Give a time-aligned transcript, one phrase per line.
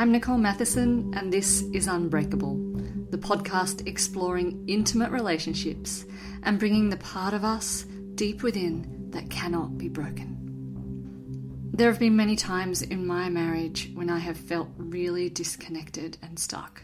[0.00, 2.56] I'm Nicole Matheson, and this is Unbreakable,
[3.10, 6.06] the podcast exploring intimate relationships
[6.42, 7.82] and bringing the part of us
[8.14, 11.68] deep within that cannot be broken.
[11.74, 16.38] There have been many times in my marriage when I have felt really disconnected and
[16.38, 16.80] stuck.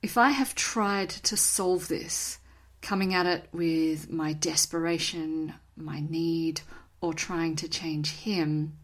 [0.00, 2.38] If I have tried to solve this,
[2.80, 6.62] coming at it with my desperation, my need,
[7.02, 8.78] or trying to change him,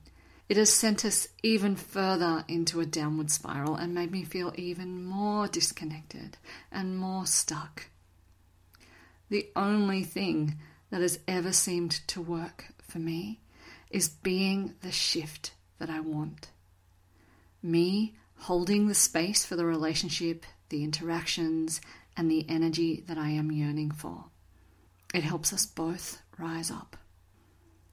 [0.49, 5.05] it has sent us even further into a downward spiral and made me feel even
[5.05, 6.39] more disconnected
[6.73, 7.89] and more stuck.
[9.29, 10.59] The only thing
[10.91, 13.41] that has ever seemed to work for me
[13.91, 16.49] is being the shift that I want.
[17.63, 21.81] Me holding the space for the relationship, the interactions,
[22.17, 24.25] and the energy that I am yearning for.
[25.13, 26.97] It helps us both rise up.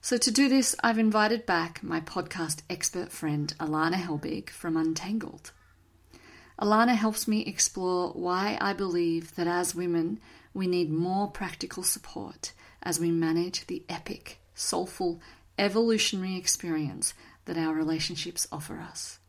[0.00, 5.52] So, to do this, I've invited back my podcast expert friend Alana Helbig from Untangled.
[6.60, 10.18] Alana helps me explore why I believe that as women,
[10.52, 15.20] we need more practical support as we manage the epic, soulful,
[15.60, 19.20] evolutionary experience that our relationships offer us.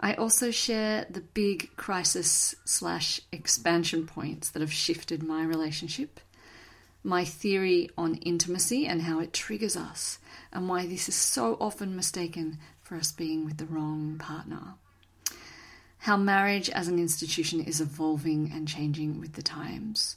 [0.00, 6.20] I also share the big crisis slash expansion points that have shifted my relationship,
[7.02, 10.20] my theory on intimacy and how it triggers us,
[10.52, 14.74] and why this is so often mistaken for us being with the wrong partner.
[15.98, 20.16] How marriage as an institution is evolving and changing with the times.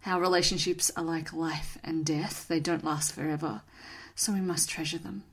[0.00, 3.62] How relationships are like life and death, they don't last forever,
[4.14, 5.24] so we must treasure them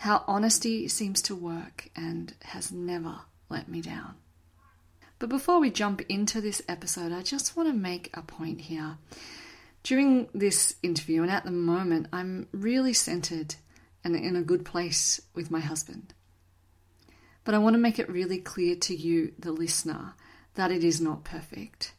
[0.00, 3.16] how honesty seems to work and has never
[3.50, 4.14] let me down.
[5.18, 8.96] But before we jump into this episode, I just want to make a point here.
[9.82, 13.56] During this interview, and at the moment, I'm really centered
[14.02, 16.14] and in a good place with my husband.
[17.44, 20.14] But I want to make it really clear to you, the listener,
[20.54, 21.92] that it is not perfect.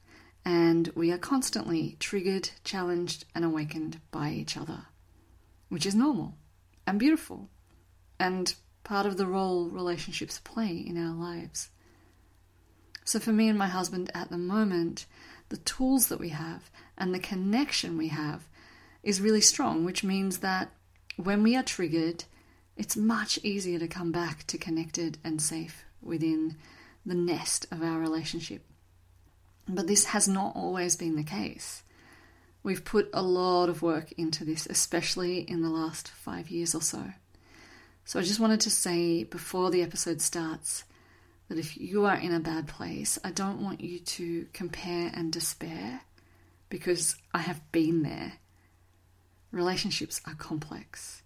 [0.43, 4.87] And we are constantly triggered, challenged, and awakened by each other,
[5.69, 6.33] which is normal
[6.87, 7.50] and beautiful
[8.21, 11.69] and part of the role relationships play in our lives.
[13.03, 15.07] So, for me and my husband at the moment,
[15.49, 18.47] the tools that we have and the connection we have
[19.01, 20.69] is really strong, which means that
[21.17, 22.25] when we are triggered,
[22.77, 26.55] it's much easier to come back to connected and safe within
[27.03, 28.63] the nest of our relationship.
[29.67, 31.81] But this has not always been the case.
[32.61, 36.81] We've put a lot of work into this, especially in the last five years or
[36.81, 37.13] so.
[38.05, 40.83] So I just wanted to say before the episode starts
[41.47, 45.31] that if you are in a bad place, I don't want you to compare and
[45.31, 46.01] despair
[46.69, 48.33] because I have been there.
[49.51, 51.23] Relationships are complex.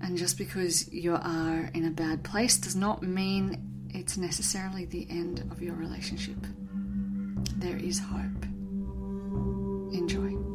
[0.00, 5.06] And just because you are in a bad place does not mean it's necessarily the
[5.10, 6.38] end of your relationship.
[7.56, 8.44] There is hope.
[9.92, 10.49] Enjoy.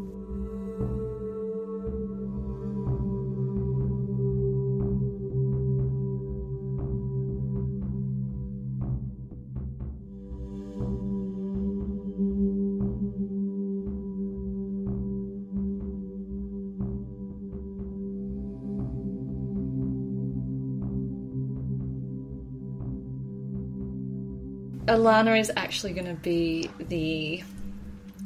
[24.87, 27.43] Alana is actually going to be the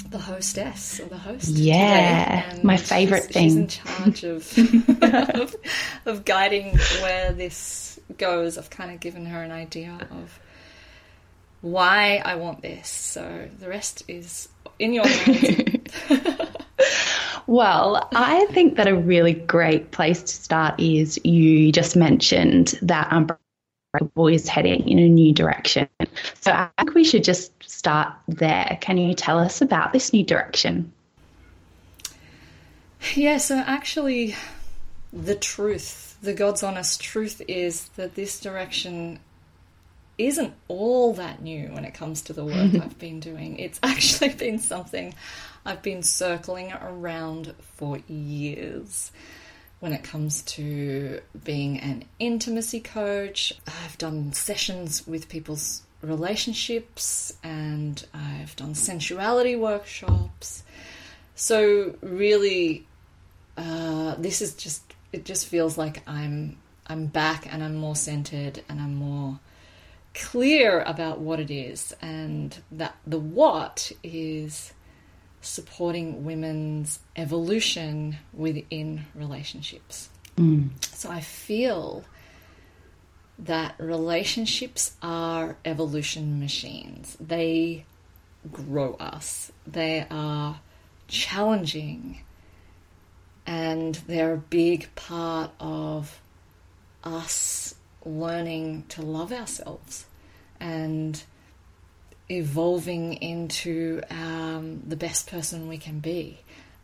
[0.10, 1.50] the hostess or the host.
[1.50, 3.50] Yeah, my favorite she's, thing.
[3.50, 4.58] She's in charge of,
[5.36, 5.56] of,
[6.06, 8.58] of guiding where this goes.
[8.58, 10.40] I've kind of given her an idea of
[11.62, 12.88] why I want this.
[12.90, 15.94] So the rest is in your hands.
[17.50, 23.08] Well, I think that a really great place to start is you just mentioned that
[23.10, 23.42] Unbreakable
[24.30, 25.88] is heading in a new direction.
[26.42, 28.78] So I think we should just start there.
[28.82, 30.92] Can you tell us about this new direction?
[33.16, 34.36] Yeah, so actually,
[35.12, 39.20] the truth, the God's honest truth is that this direction
[40.18, 43.58] isn't all that new when it comes to the work I've been doing.
[43.58, 45.16] It's actually been something
[45.66, 49.12] I've been circling around for years
[49.80, 53.54] when it comes to being an intimacy coach.
[53.68, 60.64] I've done sessions with people's relationships and I've done sensuality workshops.
[61.36, 62.86] So, really,
[63.58, 64.84] uh, this is just,
[65.14, 66.58] it just feels like I'm.
[66.92, 69.40] I'm back and I'm more centered and I'm more
[70.16, 74.74] clear about what it is and that the what is
[75.42, 80.10] supporting women's evolution within relationships.
[80.38, 80.70] Mm.
[80.94, 82.04] So I feel
[83.40, 87.16] that relationships are evolution machines.
[87.20, 87.86] They
[88.52, 89.52] grow us.
[89.66, 90.60] They are
[91.08, 92.22] challenging
[93.46, 96.22] and they're a big part of
[97.04, 97.76] us
[98.06, 100.06] learning to love ourselves
[100.60, 101.24] and
[102.30, 106.40] evolving into um, the best person we can be.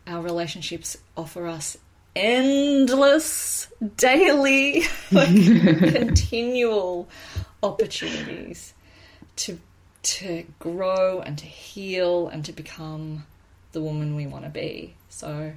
[0.06, 1.76] Our relationships offer us
[2.14, 7.08] endless, daily, like, continual
[7.62, 8.74] opportunities
[9.36, 9.58] to
[10.02, 13.26] to grow and to heal and to become
[13.72, 14.94] the woman we want to be.
[15.08, 15.52] So,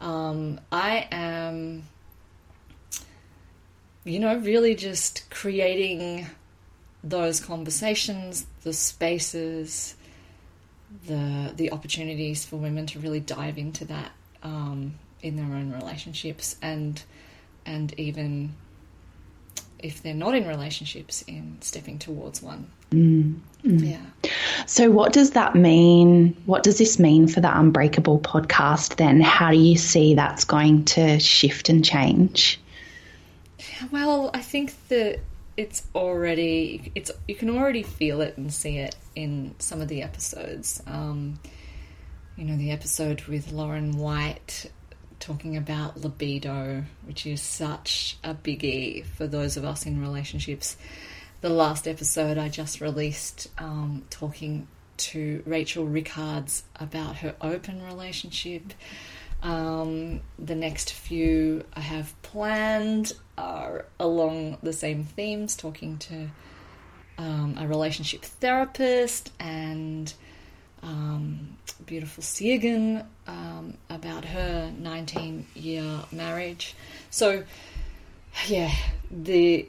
[0.00, 1.84] um, I am
[4.08, 6.26] you know, really just creating
[7.02, 9.94] those conversations, the spaces,
[11.06, 14.10] the the opportunities for women to really dive into that
[14.42, 17.02] um, in their own relationships and
[17.66, 18.54] and even
[19.78, 22.68] if they're not in relationships in stepping towards one.
[22.90, 23.90] Mm, mm.
[23.90, 24.30] Yeah.
[24.66, 26.36] So what does that mean?
[26.46, 29.20] What does this mean for the Unbreakable podcast then?
[29.20, 32.60] How do you see that's going to shift and change?
[33.92, 35.20] Well, I think that
[35.58, 40.02] it's already it's you can already feel it and see it in some of the
[40.02, 40.80] episodes.
[40.86, 41.40] Um,
[42.36, 44.70] you know, the episode with Lauren White
[45.18, 50.76] talking about libido, which is such a biggie for those of us in relationships.
[51.40, 54.68] The last episode I just released, um, talking
[54.98, 58.74] to Rachel Rickards about her open relationship.
[59.42, 66.28] Um, the next few I have planned are along the same themes, talking to
[67.18, 70.12] um, a relationship therapist and
[70.82, 71.56] um,
[71.86, 76.74] beautiful Siegan um, about her 19 year marriage.
[77.10, 77.44] So,
[78.46, 78.72] yeah,
[79.10, 79.68] the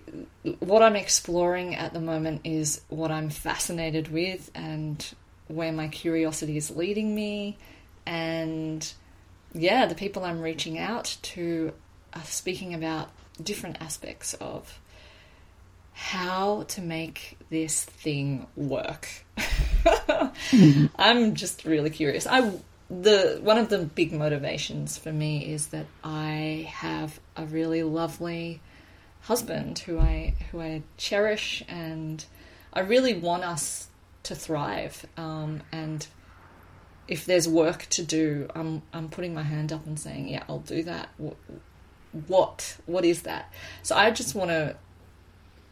[0.60, 5.04] what I'm exploring at the moment is what I'm fascinated with and
[5.48, 7.58] where my curiosity is leading me
[8.06, 8.94] and
[9.54, 11.74] yeah, the people I'm reaching out to
[12.14, 13.10] are speaking about
[13.42, 14.80] different aspects of
[15.94, 19.10] how to make this thing work.
[19.38, 20.86] mm-hmm.
[20.96, 22.26] I'm just really curious.
[22.28, 22.52] I
[22.90, 28.62] the one of the big motivations for me is that I have a really lovely
[29.22, 32.24] husband who I who I cherish and
[32.74, 33.90] I really want us
[34.24, 36.06] to thrive um, and
[37.10, 40.60] if there's work to do, I'm I'm putting my hand up and saying, yeah, I'll
[40.60, 41.10] do that.
[42.28, 43.52] What what is that?
[43.82, 44.76] So I just want to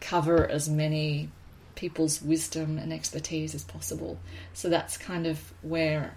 [0.02, 1.30] cover as many
[1.76, 4.18] people's wisdom and expertise as possible.
[4.54, 6.16] So that's kind of where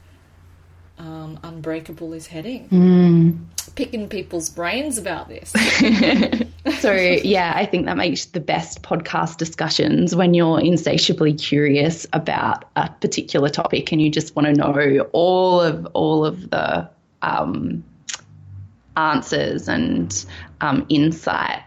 [0.99, 2.69] um, Unbreakable is heading.
[2.69, 3.39] Mm.
[3.75, 5.51] Picking people's brains about this.
[6.81, 12.65] so, yeah, I think that makes the best podcast discussions when you're insatiably curious about
[12.77, 16.89] a particular topic and you just want to know all of all of the
[17.23, 17.83] um,
[18.97, 20.25] answers and
[20.61, 21.63] um, insight.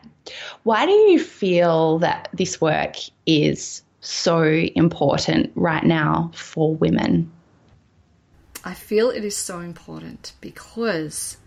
[0.64, 7.32] Why do you feel that this work is so important right now for women?
[8.64, 11.38] I feel it is so important because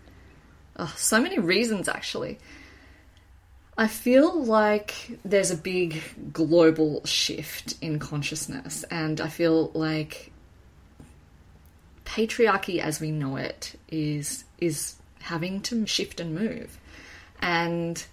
[0.75, 2.39] oh, so many reasons actually.
[3.79, 6.01] I feel like there's a big
[6.33, 10.31] global shift in consciousness, and I feel like
[12.05, 16.79] patriarchy as we know it is is having to shift and move.
[17.39, 18.03] And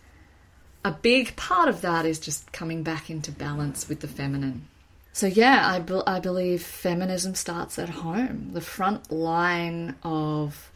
[0.85, 4.69] a big part of that is just coming back into balance with the feminine.
[5.15, 8.51] So, yeah, I, be- I believe feminism starts at home.
[8.53, 10.73] The front line of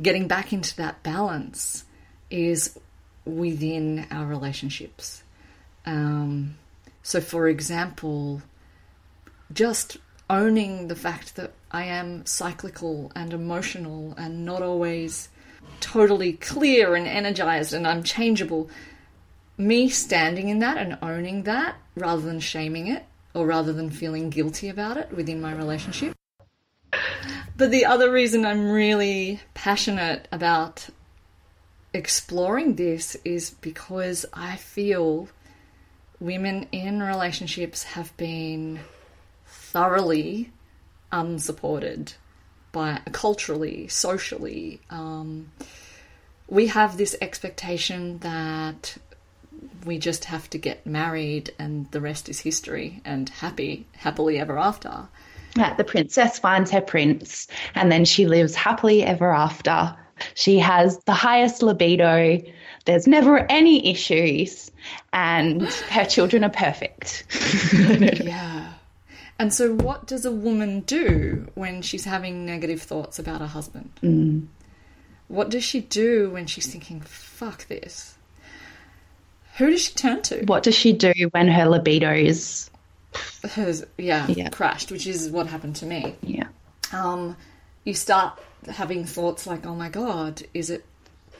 [0.00, 1.84] getting back into that balance
[2.30, 2.78] is
[3.24, 5.24] within our relationships.
[5.84, 6.54] Um,
[7.02, 8.42] so, for example,
[9.52, 9.96] just
[10.30, 15.30] owning the fact that I am cyclical and emotional and not always
[15.80, 18.70] totally clear and energized and I'm changeable.
[19.58, 24.30] Me standing in that and owning that rather than shaming it or rather than feeling
[24.30, 26.14] guilty about it within my relationship.
[27.56, 30.88] But the other reason I'm really passionate about
[31.92, 35.28] exploring this is because I feel
[36.18, 38.80] women in relationships have been
[39.46, 40.52] thoroughly
[41.12, 42.14] unsupported
[42.72, 44.80] by culturally, socially.
[44.90, 45.52] Um,
[46.48, 48.96] we have this expectation that
[49.84, 54.58] we just have to get married and the rest is history and happy, happily ever
[54.58, 55.08] after.
[55.56, 59.96] Yeah, the princess finds her prince and then she lives happily ever after.
[60.34, 62.40] She has the highest libido.
[62.84, 64.70] There's never any issues,
[65.12, 67.24] and her children are perfect.
[68.22, 68.72] yeah.
[69.38, 73.90] And so, what does a woman do when she's having negative thoughts about her husband?
[74.02, 74.46] Mm.
[75.28, 78.13] What does she do when she's thinking, fuck this?
[79.56, 80.44] Who does she turn to?
[80.46, 82.70] What does she do when her libido is
[83.42, 86.16] has yeah, yeah, crashed, which is what happened to me.
[86.22, 86.48] Yeah.
[86.92, 87.36] Um,
[87.84, 90.84] you start having thoughts like, "Oh my god, is it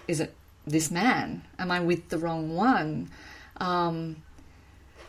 [0.06, 0.34] is it
[0.66, 1.42] this man?
[1.58, 3.10] Am I with the wrong one?"
[3.56, 4.22] Um,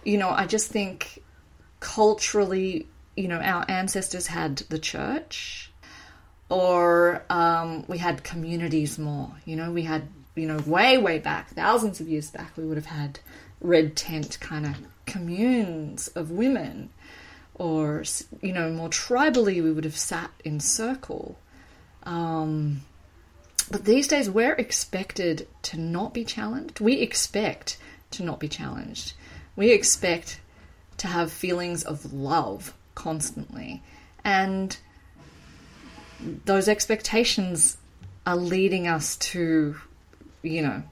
[0.03, 1.23] you know, I just think
[1.79, 5.71] culturally, you know, our ancestors had the church,
[6.49, 9.31] or um, we had communities more.
[9.45, 12.77] You know, we had you know way way back, thousands of years back, we would
[12.77, 13.19] have had
[13.61, 14.75] red tent kind of
[15.05, 16.89] communes of women,
[17.53, 18.03] or
[18.41, 21.37] you know, more tribally, we would have sat in circle.
[22.03, 22.81] Um,
[23.71, 26.79] but these days, we're expected to not be challenged.
[26.79, 27.77] We expect
[28.11, 29.13] to not be challenged.
[29.55, 30.39] We expect
[30.97, 33.81] to have feelings of love constantly.
[34.23, 34.77] And
[36.45, 37.77] those expectations
[38.25, 39.75] are leading us to,
[40.45, 40.83] you know,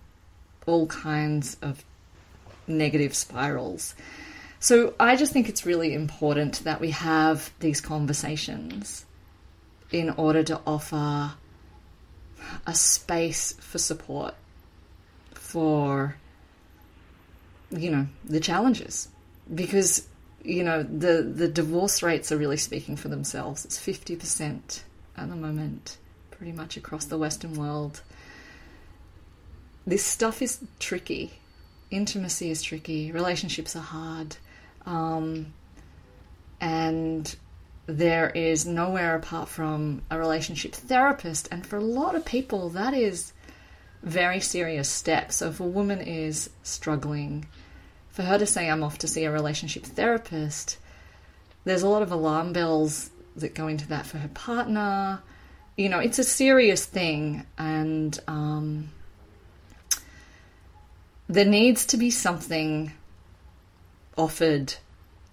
[0.65, 1.83] all kinds of
[2.67, 3.95] negative spirals.
[4.59, 9.05] So I just think it's really important that we have these conversations
[9.91, 11.33] in order to offer
[12.65, 14.35] a space for support
[15.33, 16.15] for
[17.71, 19.09] you know the challenges.
[19.53, 20.07] Because
[20.43, 23.65] you know the the divorce rates are really speaking for themselves.
[23.65, 24.81] It's 50%
[25.17, 25.97] at the moment
[26.31, 28.01] pretty much across the western world
[29.85, 31.33] this stuff is tricky
[31.93, 34.35] intimacy is tricky, relationships are hard,
[34.85, 35.53] um,
[36.59, 37.35] and
[37.85, 41.47] there is nowhere apart from a relationship therapist.
[41.51, 43.33] And for a lot of people, that is
[44.01, 45.31] very serious step.
[45.31, 47.45] So if a woman is struggling,
[48.09, 50.77] for her to say, I'm off to see a relationship therapist,
[51.65, 55.21] there's a lot of alarm bells that go into that for her partner.
[55.75, 57.45] You know, it's a serious thing.
[57.57, 58.89] And, um,
[61.33, 62.91] there needs to be something
[64.17, 64.75] offered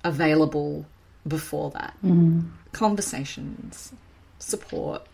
[0.02, 0.86] available
[1.26, 1.94] before that.
[2.04, 2.48] Mm.
[2.72, 3.92] Conversations,
[4.38, 5.06] support,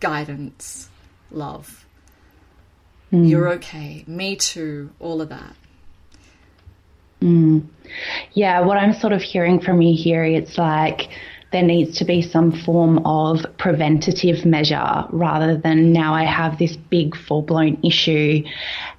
[0.00, 0.88] guidance,
[1.30, 1.86] love.
[3.10, 3.28] Mm.
[3.28, 4.04] You're okay.
[4.06, 4.90] Me too.
[5.00, 5.56] All of that.
[7.22, 7.64] Mm.
[8.34, 11.08] Yeah, what I'm sort of hearing from you here, it's like
[11.52, 16.76] there needs to be some form of preventative measure rather than now I have this
[16.76, 18.42] big full blown issue.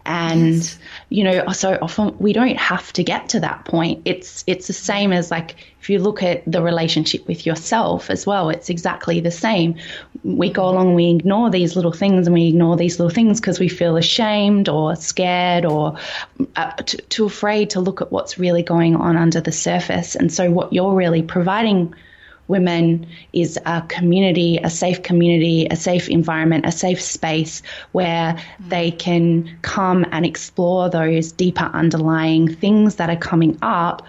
[0.05, 0.79] And, yes.
[1.09, 4.03] you know, so often we don't have to get to that point.
[4.05, 8.25] It's, it's the same as like, if you look at the relationship with yourself as
[8.25, 9.75] well, it's exactly the same.
[10.23, 13.59] We go along, we ignore these little things and we ignore these little things because
[13.59, 15.97] we feel ashamed or scared or
[16.55, 20.15] uh, too, too afraid to look at what's really going on under the surface.
[20.15, 21.95] And so what you're really providing
[22.47, 27.61] women is a community, a safe community, a safe environment, a safe space
[27.91, 28.69] where mm.
[28.69, 34.05] they can come and explore those deeper underlying things that are coming up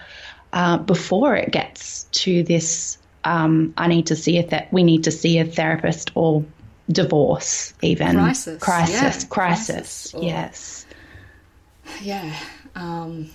[0.53, 2.99] uh, before it gets to this.
[3.25, 6.45] Um, I need to see a that we need to see a therapist or
[6.89, 9.01] divorce even crisis crisis yeah.
[9.01, 10.15] crisis, crisis.
[10.15, 10.87] Or, yes
[12.01, 12.33] yeah
[12.77, 13.29] um,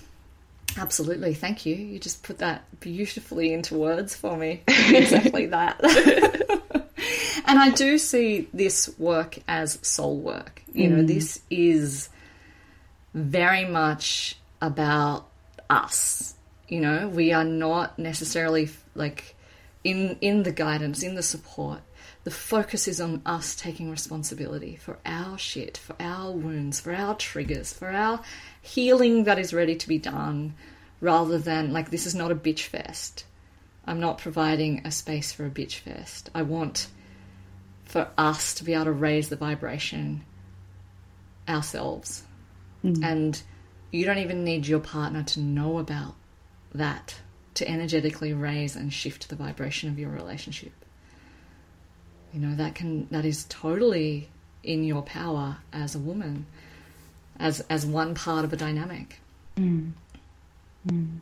[0.77, 1.75] Absolutely, thank you.
[1.75, 4.63] You just put that beautifully into words for me.
[4.67, 5.79] exactly that.
[7.45, 10.61] and I do see this work as soul work.
[10.73, 10.91] You mm.
[10.91, 12.09] know, this is
[13.13, 15.27] very much about
[15.69, 16.35] us.
[16.67, 19.35] You know, we are not necessarily like
[19.83, 21.81] in in the guidance, in the support,
[22.23, 27.15] the focus is on us taking responsibility for our shit, for our wounds, for our
[27.15, 28.21] triggers, for our
[28.61, 30.53] healing that is ready to be done,
[30.99, 33.25] rather than like this is not a bitch fest.
[33.85, 36.29] I'm not providing a space for a bitch fest.
[36.35, 36.87] I want
[37.85, 40.23] for us to be able to raise the vibration
[41.49, 42.23] ourselves.
[42.83, 43.03] Mm.
[43.03, 43.41] And
[43.91, 46.15] you don't even need your partner to know about
[46.73, 47.19] that
[47.55, 50.71] to energetically raise and shift the vibration of your relationship.
[52.33, 54.29] You know, that can that is totally
[54.63, 56.45] in your power as a woman,
[57.39, 59.19] as as one part of a dynamic.
[59.57, 59.91] Mm.
[60.88, 61.17] Mm.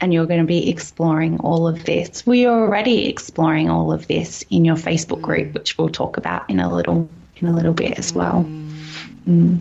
[0.00, 2.26] And you're going to be exploring all of this.
[2.26, 6.60] We're already exploring all of this in your Facebook group, which we'll talk about in
[6.60, 8.44] a little in a little bit as well.
[8.44, 8.72] Mm.
[9.28, 9.58] mm.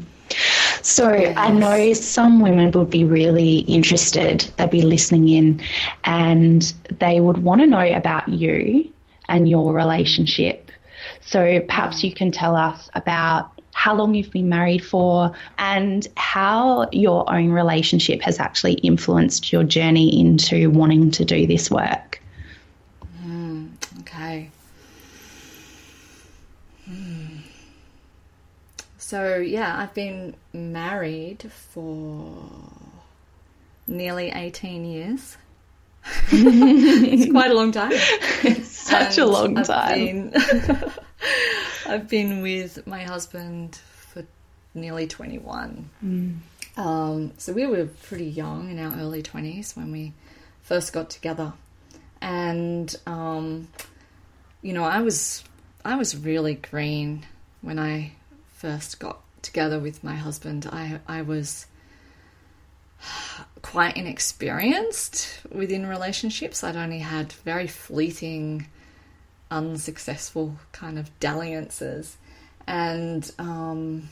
[0.81, 1.35] So yes.
[1.37, 4.41] I know some women would be really interested.
[4.57, 5.61] They'd be listening in,
[6.03, 6.61] and
[6.99, 8.91] they would want to know about you
[9.27, 10.71] and your relationship.
[11.21, 16.87] So perhaps you can tell us about how long you've been married for and how
[16.91, 22.21] your own relationship has actually influenced your journey into wanting to do this work.
[23.23, 24.49] Mm, okay.
[26.89, 27.39] Mm.
[28.97, 32.33] So, yeah, I've been married for
[33.87, 35.37] nearly 18 years.
[36.31, 37.91] it's quite a long time.
[38.43, 40.29] It's such and a long I've time.
[40.29, 40.91] Been,
[41.87, 43.75] I've been with my husband
[44.11, 44.23] for
[44.73, 45.89] nearly 21.
[46.03, 46.37] Mm.
[46.77, 50.13] Um, so we were pretty young in our early 20s when we
[50.63, 51.53] first got together.
[52.21, 53.67] And, um,
[54.61, 55.43] you know, I was,
[55.83, 57.25] I was really green
[57.61, 58.11] when I
[58.53, 60.67] first got together with my husband.
[60.71, 61.65] I, I was
[63.61, 66.63] quite inexperienced within relationships.
[66.63, 68.67] I'd only had very fleeting,
[69.49, 72.17] unsuccessful kind of dalliances.
[72.67, 74.09] And um,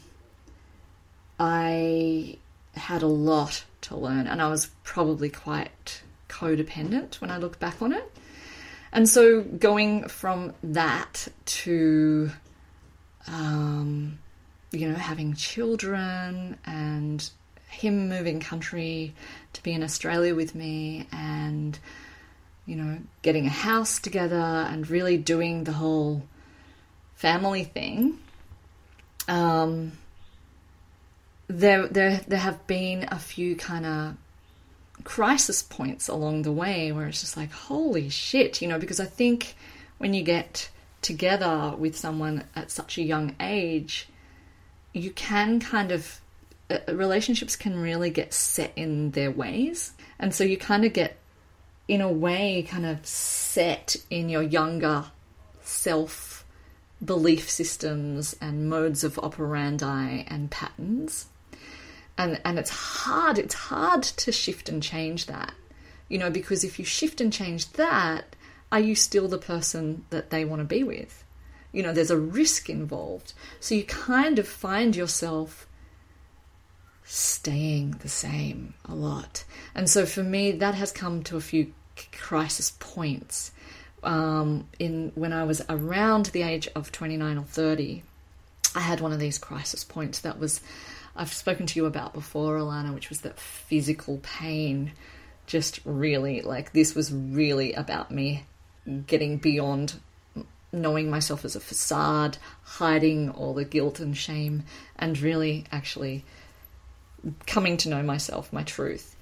[1.40, 2.38] I
[2.76, 7.82] had a lot to learn, and I was probably quite codependent when I look back
[7.82, 8.12] on it.
[8.92, 12.32] And so going from that to,
[13.28, 14.20] um,
[14.72, 17.30] you know, having children and
[17.74, 19.14] him moving country
[19.54, 21.78] to be in Australia with me and,
[22.66, 26.24] you know, getting a house together and really doing the whole
[27.16, 28.20] family thing.
[29.28, 29.94] Um,
[31.48, 34.16] there, there, there have been a few kind of
[35.04, 39.06] crisis points along the way where it's just like, holy shit, you know, because I
[39.06, 39.56] think
[39.98, 40.70] when you get
[41.02, 44.08] together with someone at such a young age,
[44.94, 46.22] you can kind of
[46.70, 49.92] Uh, relationships can really get set in their ways.
[50.20, 51.18] And so you kind of get,
[51.88, 55.06] in a way, kind of set in your younger
[55.62, 56.46] self
[57.04, 61.28] belief systems and modes of operandi and patterns.
[62.18, 65.54] And, and it's hard, it's hard to shift and change that.
[66.08, 68.36] You know, because if you shift and change that,
[68.72, 71.24] are you still the person that they want to be with?
[71.72, 73.34] You know, there's a risk involved.
[73.60, 75.68] So you kind of find yourself
[77.06, 79.44] staying the same a lot.
[79.76, 81.74] And so for me, that has come to a few
[82.12, 83.52] crisis points.
[84.04, 88.04] Um, in when I was around the age of 29 or 30,
[88.76, 90.62] I had one of these crisis points that was
[91.16, 94.94] I've spoken to you about before, Alana, which was that physical pain.
[95.46, 98.46] Just really like this was really about me
[99.06, 99.96] getting beyond
[100.72, 104.64] knowing myself as a facade, hiding all the guilt and shame,
[104.98, 106.26] and really actually
[107.46, 109.16] coming to know myself, my truth.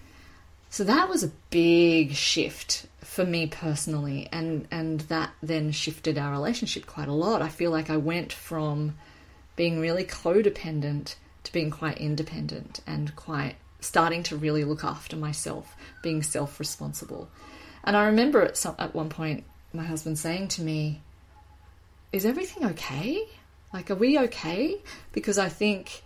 [0.69, 6.31] So that was a big shift for me personally, and and that then shifted our
[6.31, 7.41] relationship quite a lot.
[7.41, 8.95] I feel like I went from
[9.57, 15.75] being really codependent to being quite independent and quite starting to really look after myself,
[16.01, 17.29] being self responsible.
[17.83, 21.01] And I remember at some at one point my husband saying to me,
[22.13, 23.27] "Is everything okay?
[23.73, 24.77] Like, are we okay?"
[25.11, 26.03] Because I think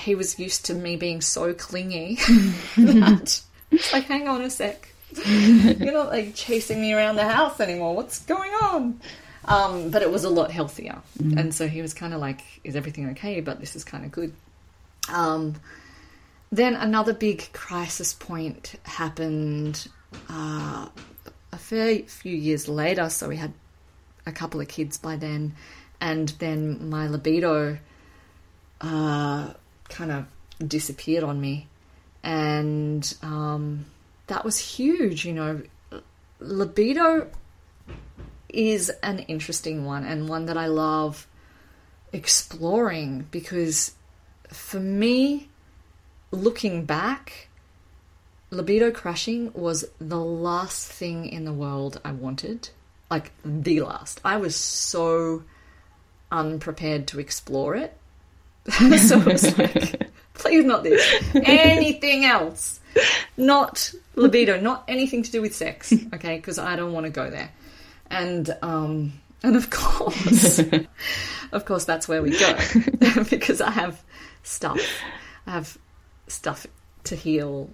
[0.00, 2.14] he was used to me being so clingy
[2.76, 4.88] that it's like, hang on a sec.
[5.24, 7.94] You're not like chasing me around the house anymore.
[7.94, 9.00] What's going on?
[9.44, 11.00] Um, but it was a lot healthier.
[11.18, 11.38] Mm.
[11.38, 13.40] And so he was kind of like, is everything okay?
[13.40, 14.32] But this is kind of good.
[15.08, 15.54] Um,
[16.52, 19.88] then another big crisis point happened
[20.28, 20.88] uh,
[21.52, 23.08] a fair few years later.
[23.08, 23.52] So we had
[24.26, 25.54] a couple of kids by then.
[26.00, 27.78] And then my libido
[28.80, 29.52] uh,
[29.90, 30.26] kind of
[30.66, 31.68] disappeared on me.
[32.22, 33.86] And um,
[34.26, 35.62] that was huge, you know.
[36.38, 37.30] Libido
[38.48, 41.26] is an interesting one and one that I love
[42.12, 43.94] exploring because
[44.48, 45.48] for me,
[46.30, 47.48] looking back,
[48.50, 52.70] libido crashing was the last thing in the world I wanted.
[53.10, 54.20] Like, the last.
[54.24, 55.42] I was so
[56.30, 57.96] unprepared to explore it.
[58.98, 61.02] so I was like, please not this.
[61.34, 62.80] Anything else.
[63.36, 66.36] Not libido, not anything to do with sex, okay?
[66.36, 67.50] Because I don't want to go there.
[68.10, 70.60] And, um, and of course,
[71.52, 72.58] of course, that's where we go
[73.30, 74.02] because I have
[74.42, 74.80] stuff.
[75.46, 75.78] I have
[76.26, 76.66] stuff
[77.04, 77.70] to heal,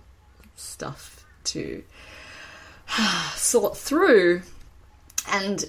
[0.55, 1.83] stuff to
[3.35, 4.42] sort through.
[5.29, 5.64] And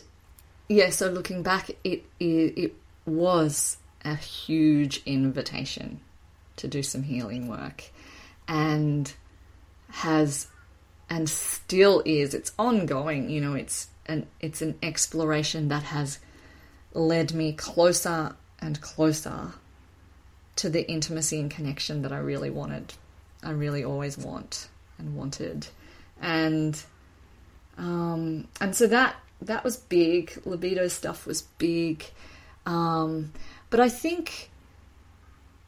[0.69, 2.25] yeah, so looking back, it, it,
[2.58, 2.75] it
[3.06, 3.77] was
[4.08, 6.00] a huge invitation
[6.56, 7.91] to do some healing work
[8.48, 9.13] and
[9.89, 10.48] has
[11.10, 16.20] and still is it's ongoing you know it's an it's an exploration that has
[16.93, 19.54] led me closer and closer
[20.56, 22.93] to the intimacy and connection that I really wanted.
[23.43, 24.67] I really always want
[24.98, 25.67] and wanted.
[26.22, 26.82] And
[27.78, 30.41] um, and so that that was big.
[30.46, 32.04] Libido stuff was big.
[32.65, 33.32] Um,
[33.69, 34.49] but I think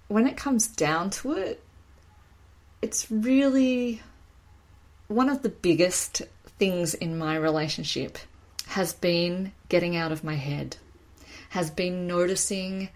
[0.08, 1.64] when it comes down to it,
[2.82, 4.02] it's really
[5.08, 6.22] one of the biggest
[6.58, 8.18] things in my relationship
[8.68, 10.78] has been getting out of my head,
[11.50, 12.90] has been noticing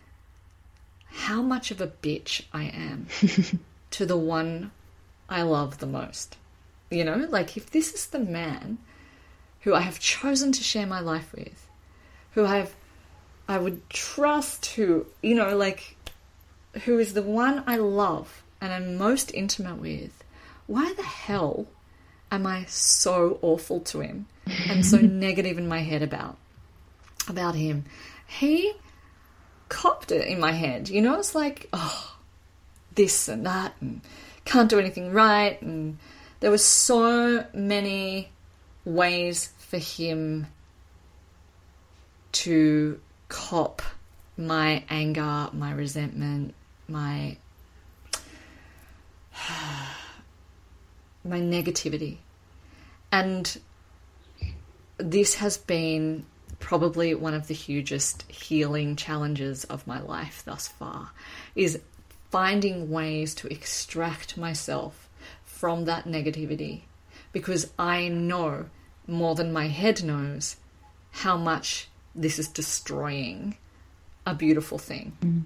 [1.08, 3.08] how much of a bitch I am
[3.92, 4.72] to the one
[5.30, 6.38] I love the most.
[6.90, 8.78] You know, like if this is the man
[9.62, 11.68] who I have chosen to share my life with,
[12.32, 12.76] who I have
[13.48, 15.96] I would trust, who you know, like
[16.86, 20.24] who is the one I love and I'm most intimate with,
[20.68, 21.68] why the hell
[22.32, 26.38] am I so awful to him and so negative in my head about
[27.28, 27.86] about him?
[28.28, 28.74] He
[29.70, 30.90] copped it in my head.
[30.90, 32.16] You know, it's like, oh,
[32.96, 34.02] this and that, and
[34.46, 35.62] can't do anything right.
[35.62, 35.98] And
[36.40, 38.30] there were so many
[38.86, 40.48] ways for him
[42.34, 43.00] to
[43.34, 43.82] cop
[44.38, 46.54] my anger, my resentment,
[46.88, 47.36] my
[51.26, 52.18] my negativity.
[53.12, 53.60] And
[54.98, 56.26] this has been
[56.60, 61.10] probably one of the hugest healing challenges of my life thus far
[61.56, 61.80] is
[62.30, 65.10] finding ways to extract myself
[65.44, 66.82] from that negativity
[67.32, 68.66] because I know
[69.08, 70.58] more than my head knows
[71.12, 73.58] how much this is destroying
[74.26, 75.14] a beautiful thing.
[75.22, 75.44] Mm.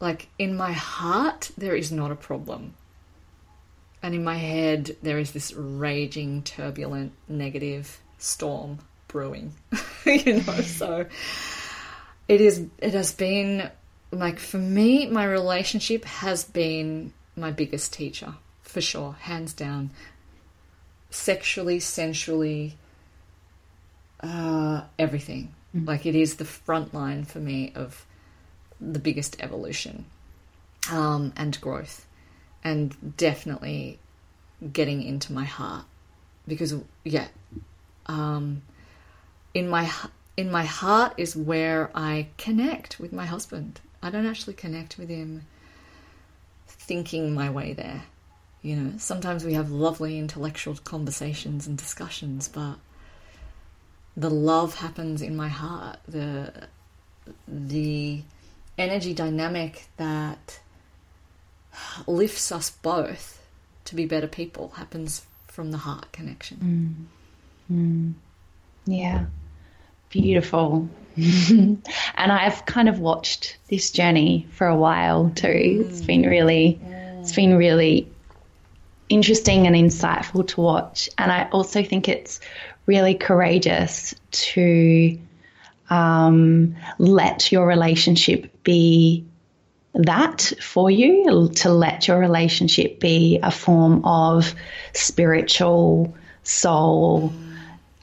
[0.00, 2.74] Like in my heart, there is not a problem.
[4.02, 8.78] And in my head, there is this raging, turbulent, negative storm
[9.08, 9.52] brewing,
[10.06, 10.60] you know.
[10.62, 11.06] So
[12.28, 12.66] it is.
[12.78, 13.70] It has been
[14.10, 19.90] like for me, my relationship has been my biggest teacher for sure, hands down.
[21.10, 22.76] Sexually, sensually,
[24.22, 25.54] uh, everything.
[25.74, 25.86] Mm-hmm.
[25.86, 28.06] Like it is the front line for me of
[28.80, 30.06] the biggest evolution
[30.90, 32.06] um, and growth,
[32.64, 33.98] and definitely
[34.72, 35.84] getting into my heart
[36.46, 37.28] because yeah,
[38.06, 38.62] um,
[39.54, 39.90] in my
[40.36, 43.80] in my heart is where I connect with my husband.
[44.02, 45.42] I don't actually connect with him
[46.66, 48.02] thinking my way there.
[48.62, 52.76] You know, sometimes we have lovely intellectual conversations and discussions, but
[54.16, 55.98] the love happens in my heart.
[56.06, 56.52] The
[57.46, 58.22] the
[58.78, 60.60] energy dynamic that
[62.06, 63.46] lifts us both
[63.84, 67.08] to be better people happens from the heart connection.
[67.70, 67.76] Mm.
[67.76, 68.14] Mm.
[68.86, 69.26] Yeah.
[70.08, 70.88] Beautiful.
[71.16, 71.82] and
[72.16, 75.46] I've kind of watched this journey for a while too.
[75.46, 75.88] Mm.
[75.88, 77.20] It's been really yeah.
[77.20, 78.08] it's been really
[79.08, 81.10] interesting and insightful to watch.
[81.18, 82.40] And I also think it's
[82.90, 85.16] really courageous to
[85.90, 89.24] um, let your relationship be
[89.94, 94.52] that for you, to let your relationship be a form of
[94.92, 97.32] spiritual soul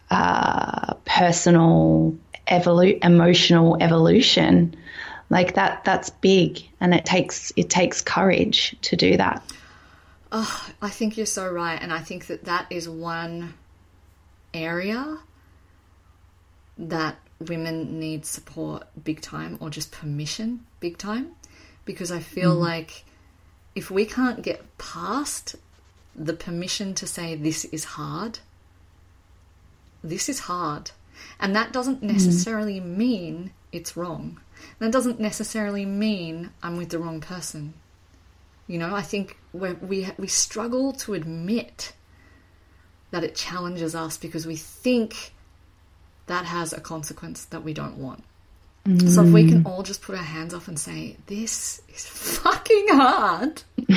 [0.09, 2.15] uh, personal
[2.47, 4.73] evolu- emotional evolution.
[5.29, 9.43] Like that that's big and it takes it takes courage to do that.
[10.31, 13.53] Oh i think you're so right and i think that that is one
[14.63, 15.19] area
[16.77, 21.31] that women need support big time or just permission big time
[21.85, 22.61] because i feel mm.
[22.61, 23.03] like
[23.75, 25.55] if we can't get past
[26.15, 28.39] the permission to say this is hard
[30.03, 30.91] this is hard.
[31.39, 34.39] And that doesn't necessarily mean it's wrong.
[34.79, 37.73] That doesn't necessarily mean I'm with the wrong person.
[38.67, 41.93] You know, I think we we struggle to admit
[43.11, 45.33] that it challenges us because we think
[46.27, 48.23] that has a consequence that we don't want.
[48.87, 49.69] So if we can mm.
[49.69, 53.63] all just put our hands up and say, "This is fucking hard,"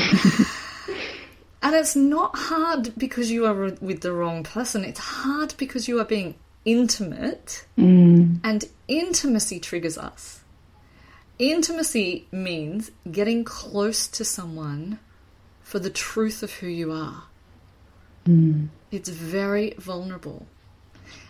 [1.63, 4.85] and it's not hard because you are with the wrong person.
[4.85, 8.41] It's hard because you are being intimate, mm.
[8.43, 10.41] and intimacy triggers us.
[11.39, 14.99] Intimacy means getting close to someone
[15.63, 17.23] for the truth of who you are.
[18.31, 18.69] Mm.
[18.91, 20.47] It's very vulnerable.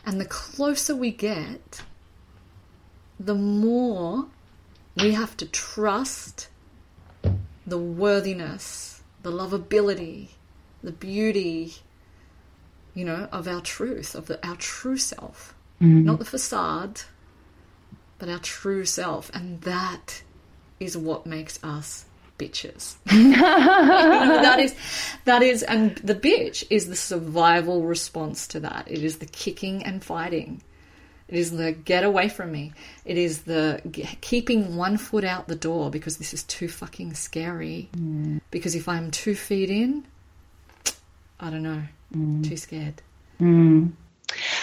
[0.04, 1.82] And the closer we get,
[3.18, 4.26] the more
[4.96, 6.48] we have to trust
[7.66, 10.28] the worthiness, the lovability,
[10.82, 11.74] the beauty,
[12.94, 15.54] you know, of our truth, of the, our true self.
[15.80, 16.04] Mm.
[16.04, 17.02] Not the facade,
[18.18, 19.30] but our true self.
[19.34, 20.22] And that
[20.78, 22.06] is what makes us
[22.40, 22.96] bitches.
[23.10, 24.74] You know, that is
[25.24, 28.90] that is and the bitch is the survival response to that.
[28.90, 30.62] It is the kicking and fighting.
[31.28, 32.72] It is the get away from me.
[33.04, 37.14] It is the g- keeping one foot out the door because this is too fucking
[37.14, 37.88] scary.
[37.96, 38.40] Mm.
[38.50, 40.04] Because if I'm two feet in,
[41.38, 42.48] I don't know, mm.
[42.48, 43.00] too scared.
[43.40, 43.92] Mm.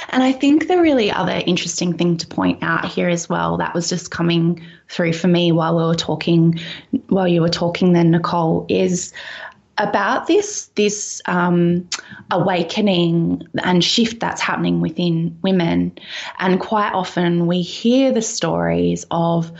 [0.10, 3.74] And I think the really other interesting thing to point out here as well, that
[3.74, 6.60] was just coming through for me while we were talking,
[7.10, 9.14] while you were talking then, Nicole, is
[9.78, 11.88] about this this um,
[12.32, 15.98] awakening and shift that's happening within women.
[16.40, 19.52] And quite often we hear the stories of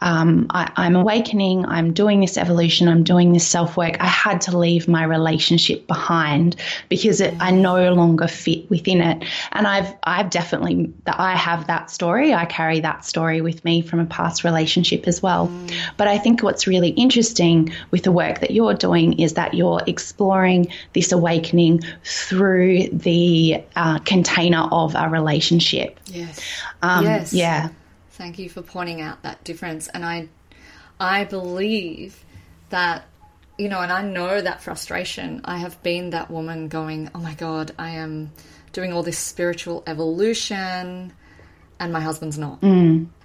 [0.00, 4.00] um, I, I'm awakening, I'm doing this evolution, I'm doing this self work.
[4.00, 6.56] I had to leave my relationship behind
[6.88, 9.24] because it, I no longer fit within it.
[9.52, 12.32] And I've I've definitely I have that story.
[12.32, 15.50] I carry that story with me from a past relationship as well.
[15.96, 19.65] But I think what's really interesting with the work that you're doing is that you're
[19.86, 25.98] exploring this awakening through the uh, container of a relationship.
[26.06, 26.40] Yes.
[26.82, 27.32] Um, yes.
[27.32, 27.70] Yeah.
[28.10, 29.88] Thank you for pointing out that difference.
[29.88, 30.28] And I,
[30.98, 32.24] I believe
[32.70, 33.04] that,
[33.58, 35.42] you know, and I know that frustration.
[35.44, 38.32] I have been that woman going, oh my God, I am
[38.72, 41.12] doing all this spiritual evolution
[41.78, 42.62] and my husband's not.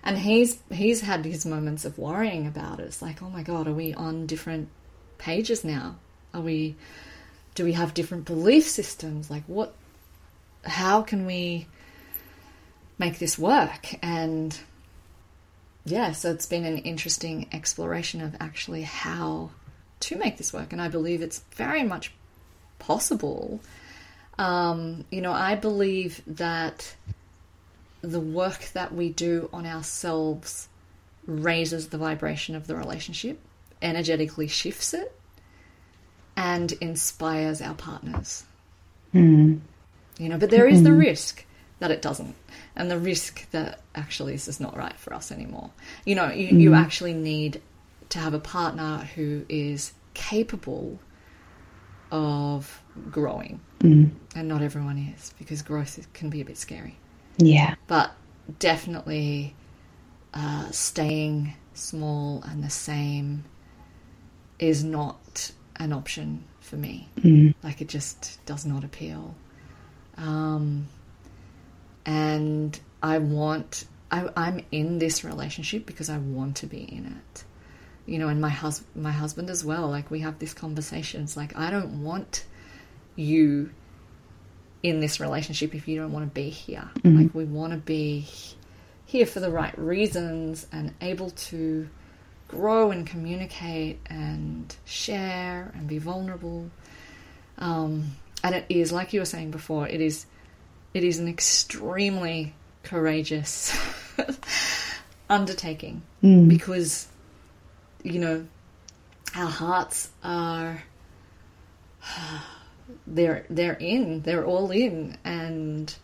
[0.03, 2.83] And he's he's had his moments of worrying about it.
[2.83, 4.69] It's like, oh my God, are we on different
[5.17, 5.97] pages now?
[6.33, 6.75] Are we
[7.55, 9.29] do we have different belief systems?
[9.29, 9.73] Like what
[10.63, 11.67] how can we
[12.97, 13.95] make this work?
[14.01, 14.57] And
[15.85, 19.49] yeah, so it's been an interesting exploration of actually how
[20.01, 20.71] to make this work.
[20.71, 22.11] And I believe it's very much
[22.79, 23.59] possible.
[24.37, 26.95] Um, you know, I believe that
[28.01, 30.67] the work that we do on ourselves
[31.25, 33.39] raises the vibration of the relationship,
[33.81, 35.15] energetically shifts it,
[36.41, 38.45] and inspires our partners.
[39.11, 39.57] Hmm.
[40.17, 40.97] You know, but there is the hmm.
[40.97, 41.45] risk
[41.79, 42.35] that it doesn't,
[42.75, 45.69] and the risk that actually this is not right for us anymore.
[46.03, 46.75] You know, you, you hmm.
[46.75, 47.61] actually need
[48.09, 50.99] to have a partner who is capable
[52.11, 56.97] of growing, and not everyone is because growth can be a bit scary
[57.37, 57.75] Yeah.
[57.87, 58.11] but
[58.59, 59.55] definitely
[60.33, 63.45] uh, staying small and the same
[64.59, 65.51] is not
[65.81, 67.09] an option for me.
[67.63, 69.35] Like it just does not appeal.
[70.17, 70.87] Um,
[72.05, 77.43] and I want, I, I'm in this relationship because I want to be in it.
[78.05, 79.87] You know, and my hus- my husband as well.
[79.89, 81.35] Like we have these conversations.
[81.37, 82.45] Like I don't want
[83.15, 83.71] you
[84.83, 86.89] in this relationship if you don't want to be here.
[87.03, 88.27] Like we want to be
[89.05, 91.87] here for the right reasons and able to
[92.51, 96.69] grow and communicate and share and be vulnerable.
[97.57, 100.25] Um, and it is, like you were saying before, it is
[100.93, 103.77] it is an extremely courageous
[105.29, 107.07] undertaking because
[108.03, 108.45] you know
[109.35, 110.83] our hearts are
[113.07, 115.95] they're they're in they're all in and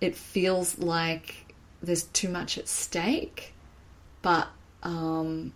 [0.00, 3.52] it feels like there's too much at stake
[4.22, 4.48] but
[4.82, 5.52] um,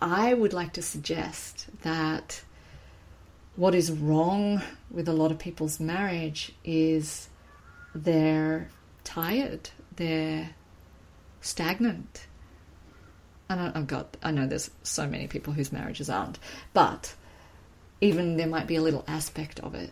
[0.00, 2.42] I would like to suggest that
[3.56, 7.28] what is wrong with a lot of people's marriage is
[7.94, 8.68] they're
[9.04, 10.50] tired, they're
[11.40, 12.26] stagnant.
[13.48, 16.38] And I, I've got, I know there's so many people whose marriages aren't,
[16.74, 17.14] but
[18.00, 19.90] even there might be a little aspect of it